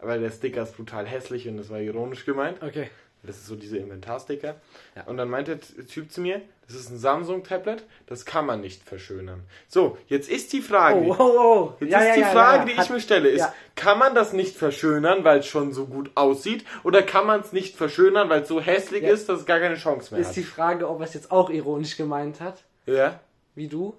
[0.00, 2.62] Weil der Sticker ist brutal hässlich und das war ironisch gemeint.
[2.62, 2.88] Okay.
[3.26, 4.56] Das ist so diese Inventarsticker.
[4.94, 5.04] Ja.
[5.04, 8.82] Und dann meinte der Typ zu mir, das ist ein Samsung-Tablet, das kann man nicht
[8.82, 9.44] verschönern.
[9.68, 10.98] So, jetzt ist die Frage.
[11.00, 11.72] Oh, oh, oh.
[11.80, 14.32] Jetzt ja, ist ja, die Frage, die Hat- ich mir stelle, ist, kann man das
[14.32, 16.64] nicht verschönern, weil es schon so gut aussieht?
[16.84, 19.76] Oder kann man es nicht verschönern, weil es so hässlich ist, dass es gar keine
[19.76, 20.36] Chance mehr Ist hat?
[20.36, 23.20] die Frage, ob er es jetzt auch ironisch gemeint hat, Ja?
[23.54, 23.94] wie du,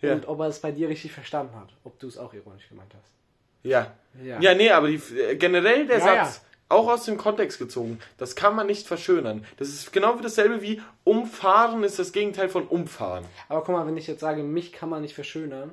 [0.00, 0.12] Ja.
[0.14, 1.68] und ob er es bei dir richtig verstanden hat.
[1.84, 3.10] Ob du es auch ironisch gemeint hast.
[3.62, 3.92] Ja.
[4.22, 4.38] Ja.
[4.40, 6.42] Ja, nee, aber die, äh, generell der Ja, Satz,
[6.74, 9.44] auch aus dem Kontext gezogen, das kann man nicht verschönern.
[9.58, 13.24] Das ist genau wie dasselbe wie umfahren ist das Gegenteil von umfahren.
[13.48, 15.70] Aber guck mal, wenn ich jetzt sage, mich kann man nicht verschönern,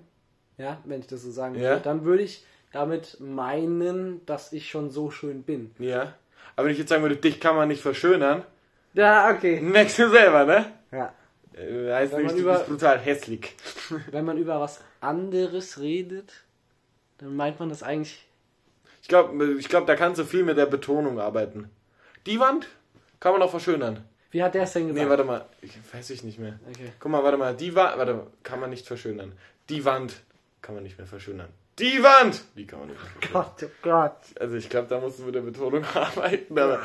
[0.58, 1.62] ja, wenn ich das so sagen Ja.
[1.72, 5.72] würde, dann würde ich damit meinen, dass ich schon so schön bin.
[5.80, 6.14] Ja.
[6.56, 8.44] Aber wenn ich jetzt sagen würde, dich kann man nicht verschönern,
[8.94, 9.60] Ja, okay.
[9.62, 10.66] merkst du selber, ne?
[10.92, 11.14] Ja.
[11.54, 13.56] Äh, heißt nämlich, du über- bist brutal hässlich.
[14.12, 16.32] Wenn man über was anderes redet,
[17.18, 18.26] dann meint man das eigentlich.
[19.02, 21.70] Ich glaube, ich glaub, da kannst du viel mit der Betonung arbeiten.
[22.26, 22.68] Die Wand
[23.20, 24.04] kann man auch verschönern.
[24.32, 25.04] Wie hat der es denn gesagt?
[25.04, 26.60] Nee, warte mal, ich weiß ich nicht mehr.
[26.70, 26.92] Okay.
[27.00, 29.34] Guck mal, warte mal, die Wand, warte, kann man nicht verschönern.
[29.70, 30.22] Die Wand
[30.62, 31.50] kann man nicht mehr verschönern.
[31.80, 32.44] Die Wand!
[32.56, 33.46] Die kann man nicht mehr verschönern.
[33.60, 34.40] Gott, oh Gott.
[34.40, 36.82] Also ich glaube, da musst du mit der Betonung arbeiten, aber...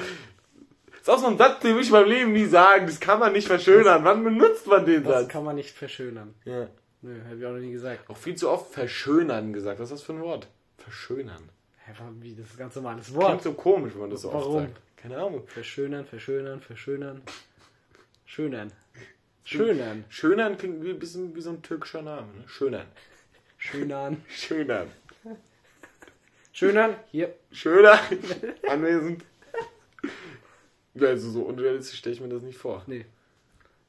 [1.00, 2.86] ist auch so ein Satz, den will ich beim Leben nie sagen.
[2.86, 4.04] Das kann man nicht verschönern.
[4.04, 5.28] Wann benutzt man den Das Satz?
[5.28, 6.34] kann man nicht verschönern.
[6.44, 6.68] Ja.
[7.02, 8.08] Nö, habe ich auch noch nie gesagt.
[8.08, 9.78] Auch viel zu oft verschönern gesagt.
[9.78, 10.48] Was ist das für ein Wort?
[10.78, 11.50] Verschönern.
[11.86, 13.42] Hä, wie, das ganz normales Klingt Wort.
[13.42, 14.62] so komisch, wenn man das so oft Warum?
[14.62, 14.80] sagt.
[14.96, 15.46] Keine Ahnung.
[15.46, 17.22] Verschönern, verschönern, verschönern.
[18.24, 18.72] Schönern.
[19.44, 20.04] Schönern.
[20.08, 22.26] Schönern klingt wie, ein bisschen wie so ein türkischer Name.
[22.26, 22.44] Ne?
[22.48, 22.86] Schönern.
[23.56, 24.24] Schönern.
[24.28, 24.88] Schönern.
[26.52, 26.96] Schönern.
[27.12, 27.34] Hier.
[27.52, 28.00] Schöner.
[28.68, 29.24] Anwesend.
[30.98, 32.82] Also so unrealistisch stelle ich mir das nicht vor.
[32.86, 33.04] Nee.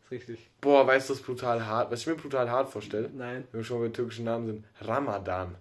[0.03, 0.49] Ist richtig.
[0.61, 1.91] Boah, weißt du, das brutal hart.
[1.91, 3.47] Was ich mir brutal hart vorstelle, Nein.
[3.51, 5.55] wenn wir schon bei türkischen Namen sind, Ramadan.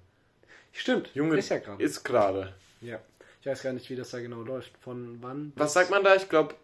[0.76, 1.10] Stimmt.
[1.14, 1.82] Junge, Ist ja gerade.
[1.82, 2.52] ist gerade.
[2.80, 2.98] Ja.
[3.40, 4.72] Ich weiß gar nicht, wie das da genau läuft.
[4.78, 5.52] Von wann?
[5.56, 6.14] Was sagt man da?
[6.16, 6.54] Ich glaube,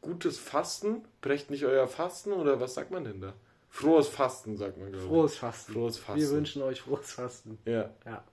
[0.00, 1.04] gutes Fasten.
[1.20, 3.34] Brecht nicht euer Fasten oder was sagt man denn da?
[3.70, 5.08] Frohes Fasten, sagt man, glaube ich.
[5.10, 5.72] Frohes Fasten.
[5.72, 6.20] Frohes Fasten.
[6.20, 7.58] Wir wünschen euch frohes Fasten.
[7.64, 7.90] Ja.
[8.04, 8.24] Ja.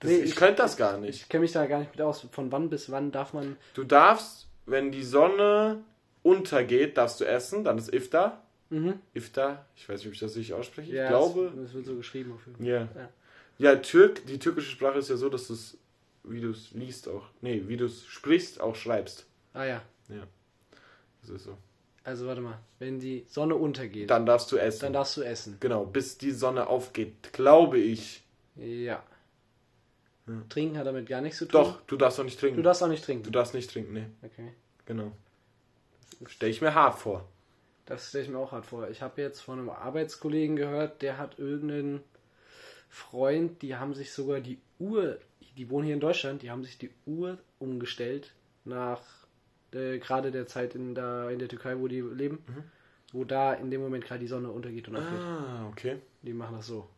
[0.00, 1.22] Das, Nee, ich, ich- könnte das gar nicht.
[1.22, 2.26] Ich kenne mich da gar nicht mit aus.
[2.30, 3.56] Von wann bis wann darf man.
[3.74, 5.82] Du darfst, wenn die Sonne
[6.22, 7.64] untergeht, darfst du essen.
[7.64, 8.42] Dann ist Iftar.
[8.70, 9.00] Mhm.
[9.14, 9.64] Iftar.
[9.76, 10.92] Ich weiß nicht, ob ich das richtig ausspreche.
[10.92, 11.52] Ja, ich glaube.
[11.62, 12.66] Es, es wird so geschrieben auf jeden Fall.
[12.66, 12.80] Ja.
[12.94, 13.08] Ja.
[13.58, 15.78] Ja, Türk, die türkische Sprache ist ja so, dass du es,
[16.24, 19.26] wie du es liest auch, nee, wie du es sprichst, auch schreibst.
[19.54, 19.82] Ah ja.
[21.22, 21.56] Das ist so.
[22.04, 22.58] Also warte mal.
[22.78, 24.80] Wenn die Sonne untergeht, Dann darfst du essen.
[24.82, 25.56] dann darfst du essen.
[25.58, 28.22] genau, bis die Sonne aufgeht, glaube ich.
[28.54, 29.02] Ja.
[30.28, 30.42] Ja.
[30.48, 31.60] Trinken hat damit gar nichts zu tun.
[31.62, 32.56] Doch, du darfst doch nicht trinken.
[32.58, 33.32] Du darfst auch nicht Du trinken.
[33.32, 34.06] darfst nicht trinken, nee.
[34.22, 34.52] Okay.
[34.84, 35.12] Genau.
[36.26, 37.26] Stell ich mir hart vor.
[37.86, 38.88] Das stelle ich mir auch hart vor.
[38.88, 42.02] Ich habe jetzt von einem Arbeitskollegen gehört, der hat irgendeinen
[42.88, 45.18] Freund, die haben sich sogar die Uhr,
[45.56, 48.32] die wohnen hier in Deutschland, die haben sich die Uhr umgestellt
[48.64, 49.00] nach
[49.72, 52.64] äh, gerade der Zeit in der, in der Türkei, wo die leben, Mhm.
[53.12, 55.20] wo da in dem Moment gerade die Sonne untergeht und aufgeht.
[55.20, 55.96] Ah, okay.
[56.22, 56.88] Die machen das so.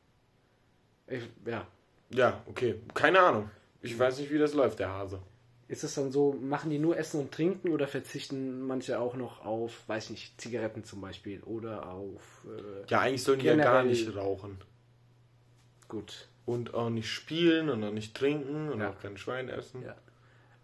[1.07, 1.67] Ich, ja.
[2.11, 2.77] Ja, okay.
[2.95, 3.51] Keine Ahnung.
[3.83, 5.21] Ich weiß nicht, wie das läuft, der Hase.
[5.69, 9.45] Ist es dann so, machen die nur Essen und Trinken oder verzichten manche auch noch
[9.45, 13.85] auf, weiß nicht, Zigaretten zum Beispiel oder auf, äh, Ja, eigentlich sollen die ja gar
[13.85, 14.59] nicht rauchen.
[15.89, 18.91] Gut, Und auch nicht spielen und auch nicht trinken und Ja.
[18.91, 19.83] auch kein Schwein essen.
[19.83, 19.95] Ja.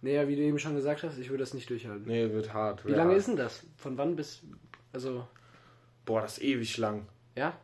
[0.02, 2.06] Naja, wie du eben schon gesagt hast, ich würde das nicht durchhalten.
[2.06, 2.84] Nee, wird hart.
[2.86, 3.18] Wie lange hart.
[3.18, 3.62] ist denn das?
[3.76, 4.42] Von wann bis.
[4.92, 5.26] Also,
[6.04, 7.06] Boah, das ist ewig lang.
[7.34, 7.56] ja?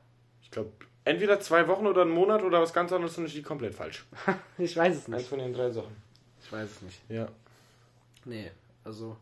[0.43, 0.71] Ich glaube,
[1.05, 4.05] entweder zwei Wochen oder einen Monat oder was ganz anderes und ich liege komplett falsch.
[4.59, 5.29] Ich weiß es Eins nicht.
[5.29, 5.95] von den drei Sachen.
[6.43, 7.01] Ich weiß es nicht.
[7.11, 7.29] Ja.
[8.25, 8.51] Nee,
[8.85, 9.17] also.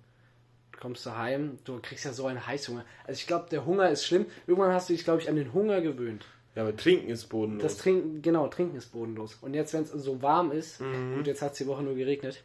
[0.73, 2.85] Du kommst daheim, du kriegst ja so einen Heißhunger.
[3.05, 4.27] Also, ich glaube, der Hunger ist schlimm.
[4.47, 6.25] Irgendwann hast du dich, glaube ich, an den Hunger gewöhnt.
[6.55, 7.63] Ja, aber trinken ist bodenlos.
[7.63, 9.37] Das Trinken, genau, Trinken ist bodenlos.
[9.41, 11.17] Und jetzt, wenn es so warm ist, Mhm.
[11.17, 12.43] gut, jetzt hat es die Woche nur geregnet.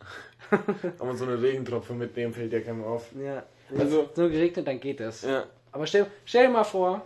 [0.98, 3.10] Aber so eine Regentropfe mitnehmen fällt ja keinem auf.
[3.20, 5.22] Ja, Also, Wenn es nur geregnet, dann geht das.
[5.22, 5.44] ja.
[5.72, 7.04] Aber stell, stell dir mal vor,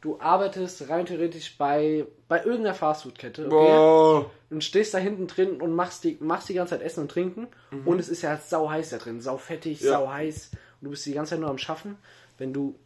[0.00, 4.26] du arbeitest rein theoretisch bei, bei irgendeiner Fastfood-Kette, okay?
[4.50, 7.48] Und stehst da hinten drin und machst die, machst die ganze Zeit Essen und Trinken.
[7.72, 7.86] Mhm.
[7.88, 9.92] Und es ist ja sau heiß da drin, sau fettig, Ja.
[9.92, 10.50] sau heiß.
[10.80, 11.96] Und du bist die ganze Zeit nur am Schaffen.
[12.38, 12.76] Wenn du,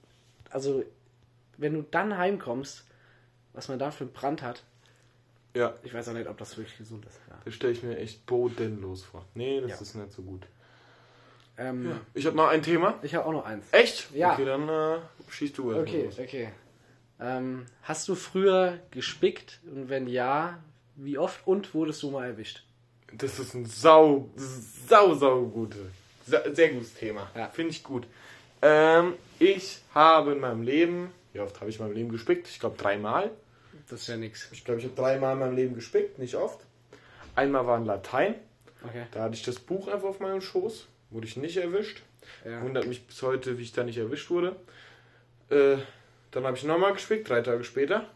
[0.49, 0.83] also,
[1.59, 2.85] wenn du dann heimkommst,
[3.53, 4.63] was man da für einen Brand hat,
[5.55, 7.19] Ja, ich weiß auch nicht, ob das wirklich gesund ist.
[7.29, 7.37] Ja.
[7.45, 9.25] das stelle ich mir echt bodenlos vor.
[9.35, 9.77] Nee, das Ja.
[9.81, 10.47] ist nicht so gut.
[11.59, 12.99] Ähm, Ich habe noch ein Thema.
[13.03, 13.67] Ich habe auch noch eins.
[13.73, 14.11] Echt?
[14.15, 14.33] Ja.
[14.35, 16.19] Okay, dann äh, schießt du Okay, los.
[16.19, 16.51] okay.
[17.21, 19.61] Ähm, hast du früher gespickt?
[19.65, 20.59] Und wenn ja,
[20.97, 22.63] wie oft und wurdest du mal erwischt?
[23.13, 25.91] Das ist ein sau, sau, sau gute,
[26.27, 27.29] sa- sehr gutes Thema.
[27.35, 27.49] Ja.
[27.49, 28.07] Finde ich gut.
[28.63, 32.49] Ähm, ich habe in meinem Leben, wie oft habe ich in meinem Leben gespickt?
[32.49, 33.31] Ich glaube dreimal.
[33.89, 34.49] Das ist ja nix.
[34.53, 36.61] Ich glaube, ich habe dreimal in meinem Leben gespickt, nicht oft.
[37.35, 38.35] Einmal war in Latein.
[38.85, 39.07] Okay.
[39.13, 40.87] Da hatte ich das Buch einfach auf meinem Schoß.
[41.11, 42.03] Wurde ich nicht erwischt.
[42.45, 42.63] Ja.
[42.63, 44.57] Wundert mich bis heute, wie ich da nicht erwischt wurde.
[45.51, 45.77] Äh,
[46.31, 48.09] dann habe ich nochmal gespickt, drei Tage später.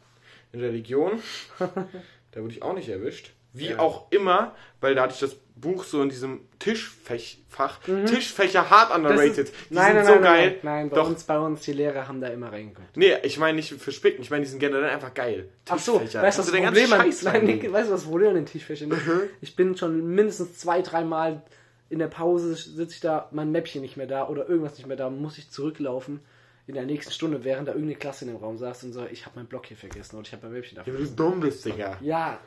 [0.52, 1.20] In Religion.
[1.58, 3.32] da wurde ich auch nicht erwischt.
[3.54, 3.78] Wie Ja.
[3.78, 7.78] auch immer, weil da hatte ich das Buch so in diesem Tischfach.
[8.06, 9.48] Tischfächer hart underrated.
[9.48, 9.76] Die Mhm.
[9.76, 10.48] nein, sind nein, so nein, geil.
[10.50, 11.08] nein, nein, bei Doch.
[11.08, 12.96] uns, bei uns, die Lehrer haben da immer reingeguckt.
[12.96, 14.22] Nee, ich meine nicht für Spicken.
[14.22, 15.48] Ich meine, die sind generell einfach geil.
[15.68, 16.22] Ach so, Tischfächer.
[16.22, 17.72] weißt du, was das den Problem ganzen an, nein, reinlegen.
[17.72, 19.06] weißt du, was Problem an den Tischfächern ist?
[19.06, 19.20] Mhm.
[19.40, 21.42] Ich bin schon mindestens zwei, dreimal
[21.90, 24.96] in der Pause, sitze ich da, mein Mäppchen nicht mehr da oder irgendwas nicht mehr
[24.96, 26.20] da, muss ich zurücklaufen
[26.66, 29.26] in der nächsten Stunde, während da irgendeine Klasse in dem Raum saß und so, ich
[29.26, 31.40] habe meinen Block hier vergessen und ich habe mein Mäppchen da Ja, weil du dumm
[31.40, 31.98] bist, Digga.
[32.00, 32.38] Ja,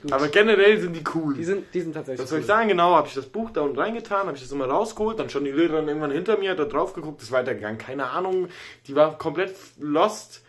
[0.00, 0.12] gut.
[0.12, 1.34] Aber generell sind die cool.
[1.34, 2.48] die sind, die sind tatsächlich Was soll ich cool.
[2.48, 2.68] sagen?
[2.68, 5.44] Genau, habe ich das Buch da unten reingetan, habe ich das immer rausgeholt, dann schon
[5.44, 7.76] die Lehrerin irgendwann hinter mir, hat da drauf geguckt, ist weitergegangen.
[7.76, 8.48] Keine Ahnung,
[8.86, 10.42] die war komplett lost.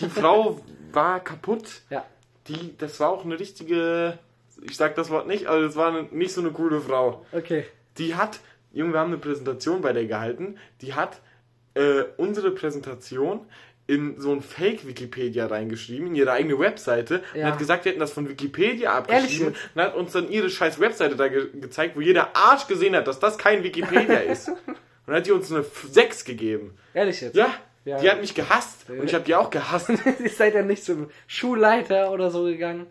[0.00, 0.60] Die Frau
[0.92, 1.82] war kaputt.
[1.88, 2.04] Ja,
[2.48, 4.18] Die, das war auch eine richtige,
[4.62, 7.24] ich sag das Wort nicht, aber das war eine, nicht so eine coole Frau.
[7.32, 7.64] okay.
[7.96, 8.40] Die hat,
[8.72, 11.20] Junge, wir haben eine Präsentation bei der gehalten, die hat
[11.74, 13.40] äh, unsere Präsentation
[13.86, 17.46] in so ein Fake-Wikipedia reingeschrieben, in ihre eigene Webseite und Ja.
[17.46, 21.16] hat gesagt, wir hätten das von Wikipedia abgeschrieben und hat uns dann ihre scheiß Webseite
[21.16, 24.50] da ge gezeigt, wo jeder Arsch gesehen hat, dass das kein Wikipedia ist.
[25.06, 26.76] Und hat die uns eine 6 gegeben.
[26.92, 27.34] Ehrlich jetzt?
[27.34, 27.48] Ja,
[27.86, 27.98] Ja.
[27.98, 29.88] die hat mich gehasst und ich habe die auch gehasst.
[30.22, 32.86] Ihr seid ja nicht zum Schulleiter oder so gegangen.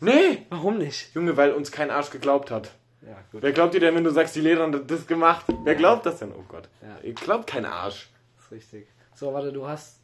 [0.00, 1.14] nee, Warum nicht?
[1.14, 2.70] Junge, weil uns kein Arsch geglaubt hat.
[3.02, 3.42] Ja, gut.
[3.42, 5.46] Wer glaubt dir denn, wenn du sagst, die Lehrerin hat das gemacht?
[5.64, 6.32] Wer glaubt das denn?
[6.32, 6.68] Oh Gott.
[6.82, 6.98] Ja.
[7.02, 8.08] Ihr glaubt kein Arsch.
[8.36, 8.86] Das ist richtig.
[9.14, 9.98] So, warte, du hast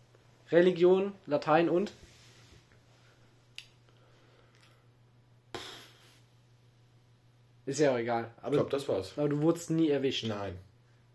[0.50, 1.92] Religion, Latein und?
[7.64, 8.30] Ist ja auch egal.
[8.38, 9.12] Ich Aber, glaube, das war's.
[9.16, 10.26] aber du wurdest nie erwischt.
[10.26, 10.56] Nein.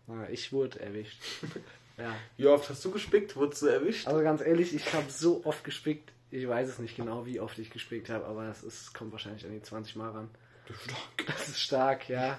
[0.08, 1.18] Ah, Ich wurde erwischt.
[1.98, 2.14] ja.
[2.36, 3.36] Wie oft hast du gespickt?
[3.36, 4.06] Wurdest du erwischt?
[4.06, 6.12] Also ganz ehrlich, ich habe so oft gespickt.
[6.30, 9.44] Ich weiß es nicht genau, wie oft ich gespickt habe, aber es ist, kommt wahrscheinlich
[9.44, 10.30] an die 20 Mal ran.
[11.26, 12.38] Das ist stark, ja.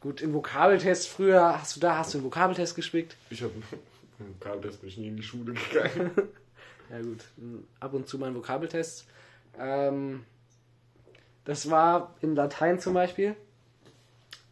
[0.00, 3.16] Gut, im Vokabeltest früher, hast du da, hast du im Vokabeltest gespickt?
[3.30, 3.52] Ich habe
[4.18, 6.10] im Kabeltest bin ich nie in die Schule gegangen.
[6.90, 9.06] Ja gut, m, ab und zu mal ein Vokabeltest.
[9.56, 10.24] Ähm,
[11.44, 13.36] das war in Latein zum Beispiel.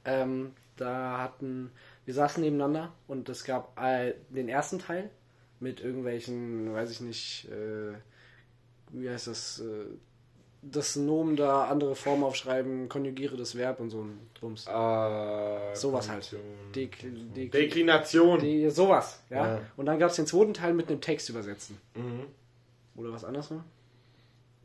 [0.04, 1.72] Ähm, da hatten,
[2.04, 5.10] wir saßen nebeneinander und es gab äh, den ersten Teil
[5.58, 7.94] mit irgendwelchen, weiß ich nicht, äh,
[8.92, 9.86] wie heißt das, äh,
[10.62, 14.66] das Nomen da, andere Formen aufschreiben, konjugiere das Verb und so ein Drums.
[14.66, 16.34] Ah, Sowas halt.
[16.74, 16.98] Dek,
[17.34, 18.40] dek, Deklination.
[18.40, 19.54] de, sowas, ja.
[19.56, 19.60] Ja.
[19.76, 21.78] Und dann gab es den zweiten Teil mit einem Text übersetzen.
[21.94, 22.24] Mhm.
[22.96, 23.62] Oder was andersrum?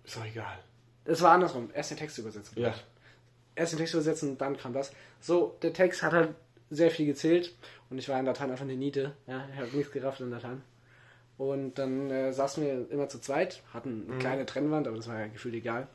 [0.03, 0.57] Ist doch egal.
[1.05, 1.69] Es war andersrum.
[1.73, 2.59] Erst den Text übersetzen.
[2.59, 2.73] Ja.
[3.55, 4.91] Erst den Text übersetzen, dann kam das.
[5.21, 6.33] So, der Text hat halt
[6.69, 7.53] sehr viel gezählt
[7.89, 9.13] und ich war in Latein einfach eine Niete.
[9.27, 10.63] Ja, ich habe nichts gerafft in Latein.
[11.37, 15.19] Und dann äh, saßen wir immer zu zweit, hatten eine kleine Trennwand, aber das war
[15.19, 15.87] ja gefühlt egal.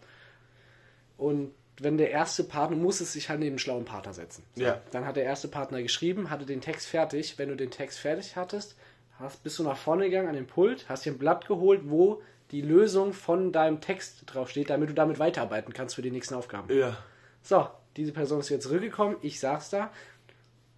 [1.17, 4.43] Und wenn der erste Partner muss es sich halt neben einen schlauen Partner setzen.
[4.57, 4.81] So, Ja.
[4.91, 7.39] Dann hat der erste Partner geschrieben, hatte den Text fertig.
[7.39, 8.77] Wenn du den Text fertig hattest,
[9.19, 12.23] hast, bist du nach vorne gegangen an den Pult, hast dir ein Blatt geholt, wo
[12.51, 16.75] die Lösung von deinem Text draufsteht, damit du damit weiterarbeiten kannst für die nächsten Aufgaben.
[16.75, 16.97] Ja.
[17.43, 19.91] So, diese Person ist wieder zurückgekommen, ich saß da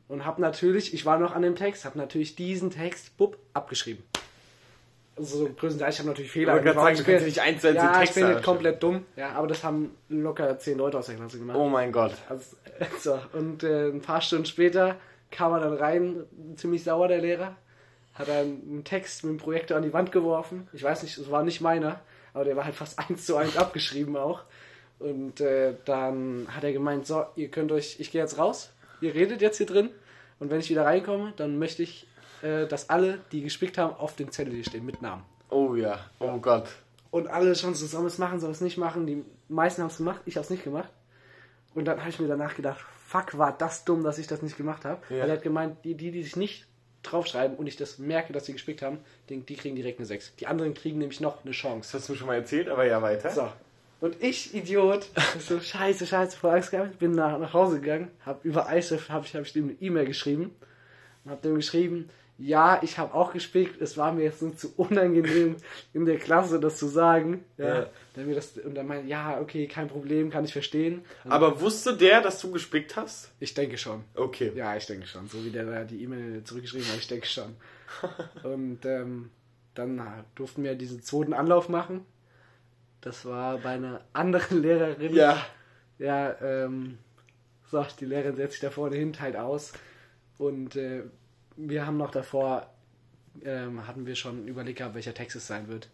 [0.09, 4.03] und habe natürlich, ich war noch an dem Text, habe natürlich diesen Text, bupp, abgeschrieben.
[5.21, 6.55] Also so größtenteils, ich habe natürlich Fehler.
[6.55, 6.97] Gerade gemacht.
[6.97, 9.05] sagen, du kannst nicht eins ja, den ich bin nicht komplett dumm.
[9.17, 11.59] Ja, aber das haben locker zehn Leute aus der Klasse gemacht.
[11.59, 12.15] Oh mein Gott.
[12.31, 12.57] Also,
[12.99, 14.97] so, und äh, ein paar Stunden später
[15.31, 16.25] kam er dann rein,
[16.57, 17.55] ziemlich sauer, der Lehrer.
[18.15, 20.69] Hat dann einen Text mit dem Projektor an die Wand geworfen.
[20.73, 22.01] Ich weiß nicht, es war nicht meiner,
[22.33, 24.45] aber der war halt fast eins zu eins abgeschrieben auch.
[24.99, 29.15] Und äh, dann hat er gemeint, so, ihr könnt euch, ich gehe jetzt raus, ihr
[29.15, 29.91] redet jetzt hier drin.
[30.39, 32.07] Und wenn ich wieder reinkomme, dann möchte ich,
[32.43, 35.23] äh, dass alle, die gespickt haben, auf dem Zettel hier stehen mit Namen.
[35.51, 35.99] Oh ja.
[36.19, 36.69] Oh Gott.
[37.11, 39.07] Und alle schon so, sollen wir es machen, sollen wir es nicht machen.
[39.07, 40.89] Die meisten haben es gemacht, ich habe es nicht gemacht.
[41.75, 44.57] Und dann habe ich mir danach gedacht, fuck, war das dumm, dass ich das nicht
[44.57, 45.01] gemacht habe.
[45.09, 45.23] Ja.
[45.23, 46.67] Weil er hat gemeint, die, die, die sich nicht
[47.03, 48.99] draufschreiben und ich das merke, dass sie gespickt haben,
[49.29, 50.37] die, die kriegen direkt eine 6.
[50.37, 51.93] Die anderen kriegen nämlich noch eine Chance.
[51.93, 53.31] Das hast du schon mal erzählt, aber ja, weiter.
[53.31, 53.49] So.
[54.01, 58.45] Und ich, Idiot, so scheiße, scheiße, vor Angst gehabt, bin nach, nach Hause gegangen, hab
[58.45, 60.55] über ISIF, hab ich, hab ich dem eine E-Mail geschrieben
[61.25, 62.09] und hab dem geschrieben,
[62.41, 65.57] ja, ich habe auch gespickt, es war mir jetzt nur zu unangenehm
[65.93, 67.45] in der Klasse das zu sagen.
[67.59, 67.81] Ja.
[67.81, 67.87] Ja.
[68.15, 71.05] Dann mir das, und dann meinte, ja, okay, kein Problem, kann ich verstehen.
[71.25, 73.31] Und Aber wusste der, dass du gespickt hast?
[73.41, 74.05] ich denke schon.
[74.15, 74.53] Okay.
[74.55, 75.29] Ja, ich denke schon.
[75.29, 77.57] So wie der da die E-Mail zurückgeschrieben hat, ich denke schon.
[78.43, 79.31] Und ähm,
[79.75, 80.03] dann
[80.35, 82.07] durften wir diesen zweiten Anlauf machen.
[83.03, 85.15] Das war bei einer anderen Lehrerin.
[85.15, 85.45] Ja.
[85.99, 86.99] Ja, ähm,
[87.71, 89.73] sagt die Lehrerin setzt sich da vorne hin, teilt aus.
[90.39, 91.03] Und äh,
[91.69, 92.67] wir haben noch davor,
[93.45, 95.89] ähm, hatten wir schon überlegt gehabt, welcher Text es sein wird.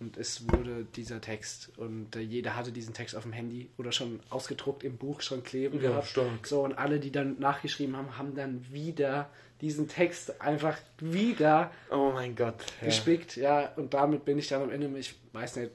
[0.00, 1.70] Und es wurde dieser Text.
[1.78, 5.44] Und äh, jeder hatte diesen Text auf dem Handy oder schon ausgedruckt im Buch schon
[5.44, 6.08] kleben Ja, gehabt.
[6.08, 6.46] stark.
[6.46, 12.10] So, und alle, die dann nachgeschrieben haben, haben dann wieder diesen Text einfach wieder Oh
[12.12, 12.56] mein Gott.
[12.80, 12.86] Ja.
[12.88, 13.36] gespickt.
[13.36, 15.70] Ja, und damit bin ich dann am Ende, mit, ich weiß nicht,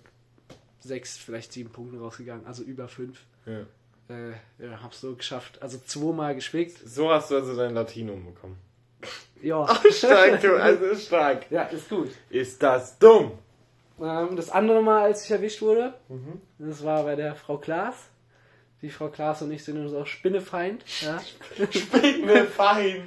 [0.82, 2.46] sechs, vielleicht sieben Punkten rausgegangen.
[2.46, 3.22] Also über fünf.
[3.46, 3.62] Ja.
[4.10, 5.62] Äh, ja, hab's so geschafft.
[5.62, 6.78] Also zweimal gespickt.
[6.88, 8.58] So hast du also dein Latinum bekommen.
[9.42, 9.68] Ja.
[9.92, 11.46] Stark, du, also stark.
[11.50, 12.10] ja, ist gut.
[12.30, 13.32] Ist das dumm?
[14.02, 16.42] Ähm, das andere Mal, als ich erwischt wurde, Mhm.
[16.58, 17.96] das war bei der Frau Klaas.
[18.82, 20.84] Die Frau Klaas und ich sind uns auch Spinnefeind.
[21.02, 21.22] Ja.
[22.02, 23.04] Bin mir Feind.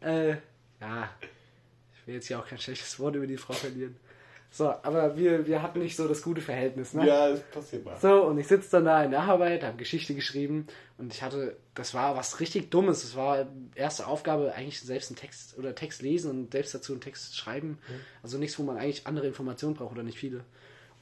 [0.00, 0.30] äh,
[0.80, 1.08] ja.
[1.94, 3.96] Ich will jetzt hier auch kein schlechtes Wort über die Frau verlieren.
[4.56, 7.04] So, aber wir, wir hatten nicht so das gute Verhältnis, ne?
[7.04, 7.96] Ja, das passiert mal.
[8.00, 11.56] So, und ich sitze dann da in der Arbeit, habe Geschichte geschrieben und ich hatte,
[11.74, 13.02] das war was richtig Dummes.
[13.02, 17.00] Das war erste Aufgabe, eigentlich selbst einen Text oder Text lesen und selbst dazu einen
[17.00, 17.78] Text schreiben.
[18.22, 20.44] Also nichts, wo man eigentlich andere Informationen braucht oder nicht viele.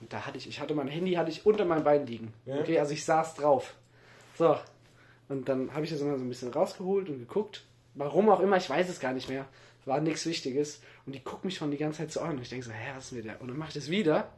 [0.00, 2.32] Und da hatte ich, ich hatte mein Handy hatte ich unter meinem Bein liegen.
[2.46, 2.58] Ja.
[2.58, 3.74] Okay, also ich saß drauf.
[4.38, 4.56] So.
[5.28, 7.64] Und dann habe ich das immer so ein bisschen rausgeholt und geguckt.
[7.94, 9.44] Warum auch immer, ich weiß es gar nicht mehr.
[9.84, 10.80] War nichts Wichtiges.
[11.06, 12.36] Und die guckt mich schon die ganze Zeit so an.
[12.36, 13.40] Und ich denke so, hä, was ist mit der?
[13.40, 14.30] Und dann ich das wieder.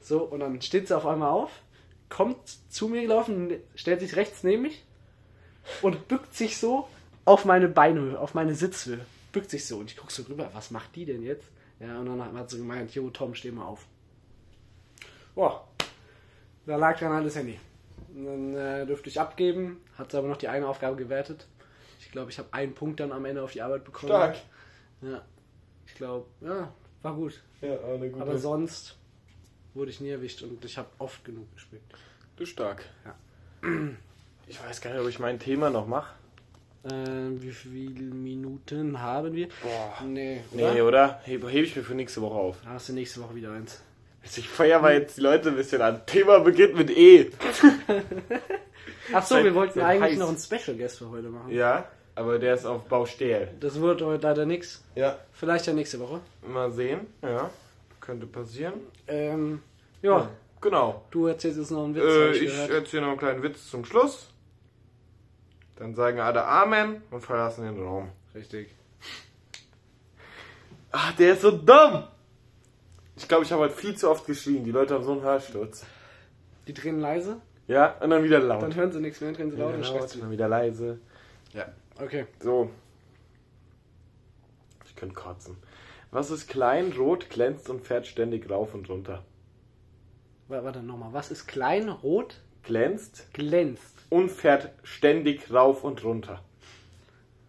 [0.00, 1.50] So, und dann steht sie auf einmal auf,
[2.08, 2.38] kommt
[2.70, 4.84] zu mir gelaufen, stellt sich rechts neben mich
[5.82, 6.88] und bückt sich so
[7.24, 9.04] auf meine Beinhöhe, auf meine Sitzhöhe.
[9.32, 9.78] Bückt sich so.
[9.78, 11.48] Und ich gucke so rüber, was macht die denn jetzt?
[11.80, 13.86] Ja, und dann hat sie gemeint, jo, Tom, steh mal auf.
[15.34, 15.66] Boah,
[16.64, 17.58] da lag dann das Handy.
[18.14, 21.46] Und dann äh, dürfte ich abgeben, hat sie aber noch die eine Aufgabe gewertet.
[22.00, 24.08] Ich glaube, ich habe einen Punkt dann am Ende auf die Arbeit bekommen.
[24.08, 24.36] Stark.
[25.02, 25.22] Ja,
[25.86, 27.42] ich glaube, ja, war gut.
[27.60, 28.22] Ja, eine gute.
[28.22, 28.96] Aber sonst
[29.74, 31.92] wurde ich nie erwischt und ich habe oft genug gespickt.
[32.36, 32.84] du stark.
[33.04, 33.14] Ja.
[34.48, 36.12] Ich weiß gar nicht, ob ich mein Thema noch mache.
[36.84, 36.90] Äh,
[37.42, 39.48] wie viele Minuten haben wir?
[39.60, 40.04] Boah.
[40.06, 40.72] Nee, oder?
[40.72, 41.20] Nee, oder?
[41.24, 42.56] Hebe heb ich mir für nächste Woche auf.
[42.64, 43.82] Hast du nächste Woche wieder eins.
[44.22, 46.06] Also ich feuer mal jetzt die Leute ein bisschen an.
[46.06, 47.32] Thema beginnt mit E.
[49.12, 50.18] Ach so, wir wollten eigentlich heiß.
[50.18, 51.50] noch einen Special Guest für heute machen.
[51.50, 53.48] Ja, aber der ist auf Baustelle.
[53.60, 54.82] Das wird heute leider nix.
[54.96, 55.16] Ja.
[55.32, 56.20] Vielleicht ja nächste Woche.
[56.46, 57.06] Mal sehen.
[57.22, 57.50] Ja.
[58.00, 58.74] Könnte passieren.
[59.06, 59.62] Ähm,
[60.02, 60.28] ja,
[60.60, 61.04] Genau.
[61.10, 62.04] du erzählst jetzt noch einen Witz.
[62.04, 64.28] Äh, ich ich erzähle noch einen kleinen Witz zum Schluss.
[65.76, 68.08] Dann sagen alle Amen und verlassen den Raum.
[68.34, 68.74] Richtig.
[70.92, 72.04] Ach, der ist so dumm!
[73.16, 74.64] Ich glaube, ich habe heute viel zu oft geschrien.
[74.64, 75.84] Die Leute haben so einen Hörsturz.
[76.66, 77.36] Die drehen leise,
[77.68, 78.62] Ja, und dann wieder laut.
[78.62, 80.18] dann hören sie nichts mehr, dann drehen sie laut wieder und du.
[80.20, 80.98] dann wieder leise.
[81.52, 81.66] Ja,
[82.00, 82.26] okay.
[82.40, 82.70] So.
[84.84, 85.56] Ich könnte kotzen.
[86.10, 89.24] Was ist klein, rot, glänzt und fährt ständig rauf und runter?
[90.48, 91.12] Wa- Warte nochmal.
[91.12, 93.94] Was ist klein, rot, Glänzt glänzt?
[94.10, 96.42] und fährt ständig rauf und runter.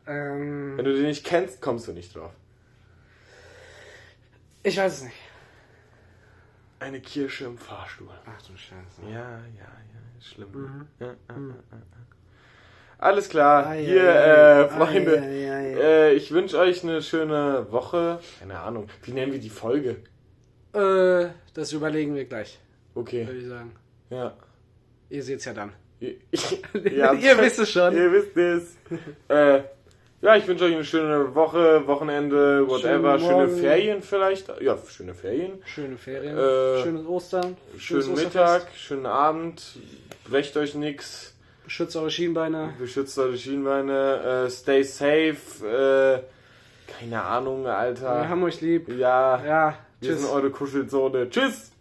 [0.08, 2.34] Ähm, Wenn du den nicht kennst, kommst du nicht drauf.
[4.64, 5.16] ich weiß es nicht.
[6.80, 8.10] Eine Kirsche im Fahrstuhl.
[8.26, 9.02] Ach du Scheiße.
[9.04, 10.88] Ja, ja, ja, ist schlimm.
[11.00, 11.78] Ja, ja, ja, ja.
[13.00, 14.62] Alles klar, Ei, hier, ei.
[14.64, 15.22] äh, Freunde.
[15.22, 15.74] Ei.
[15.80, 18.20] Äh, ich wünsche euch eine schöne Woche.
[18.40, 19.98] Keine Ahnung, wie nennen wir die Folge?
[20.74, 22.60] Äh, das überlegen wir gleich,
[22.96, 23.72] Okay, würde ich sagen.
[24.10, 24.34] ja.
[25.10, 25.72] Ihr seht's ja dann.
[26.00, 26.16] Ihr
[27.22, 27.96] Ihr wisst es schon.
[27.96, 28.76] Ihr wisst es.
[29.30, 29.62] äh,
[30.22, 33.48] ja, ich wünsche euch eine schöne Woche, Wochenende, whatever, schöne.
[33.50, 34.50] Ferien vielleicht.
[34.62, 35.62] Ja, schöne Ferien.
[35.66, 38.36] Schöne Ferien, Äh, schönes Ostern, schönes Schönen Osterfest.
[38.36, 39.78] Mittag, schönen Abend.
[40.30, 41.36] Brecht euch nix.
[41.68, 42.74] Beschützt eure Schienbeine.
[42.80, 44.46] Beschützt eure Schienbeine.
[44.46, 45.36] Äh, stay safe.
[45.68, 48.22] Äh, keine Ahnung, Alter.
[48.22, 48.88] Wir haben euch lieb.
[48.88, 50.22] ja, Ja, wir tschüss.
[50.22, 51.30] sind eure Kuschelzone.
[51.30, 51.72] Tschüss.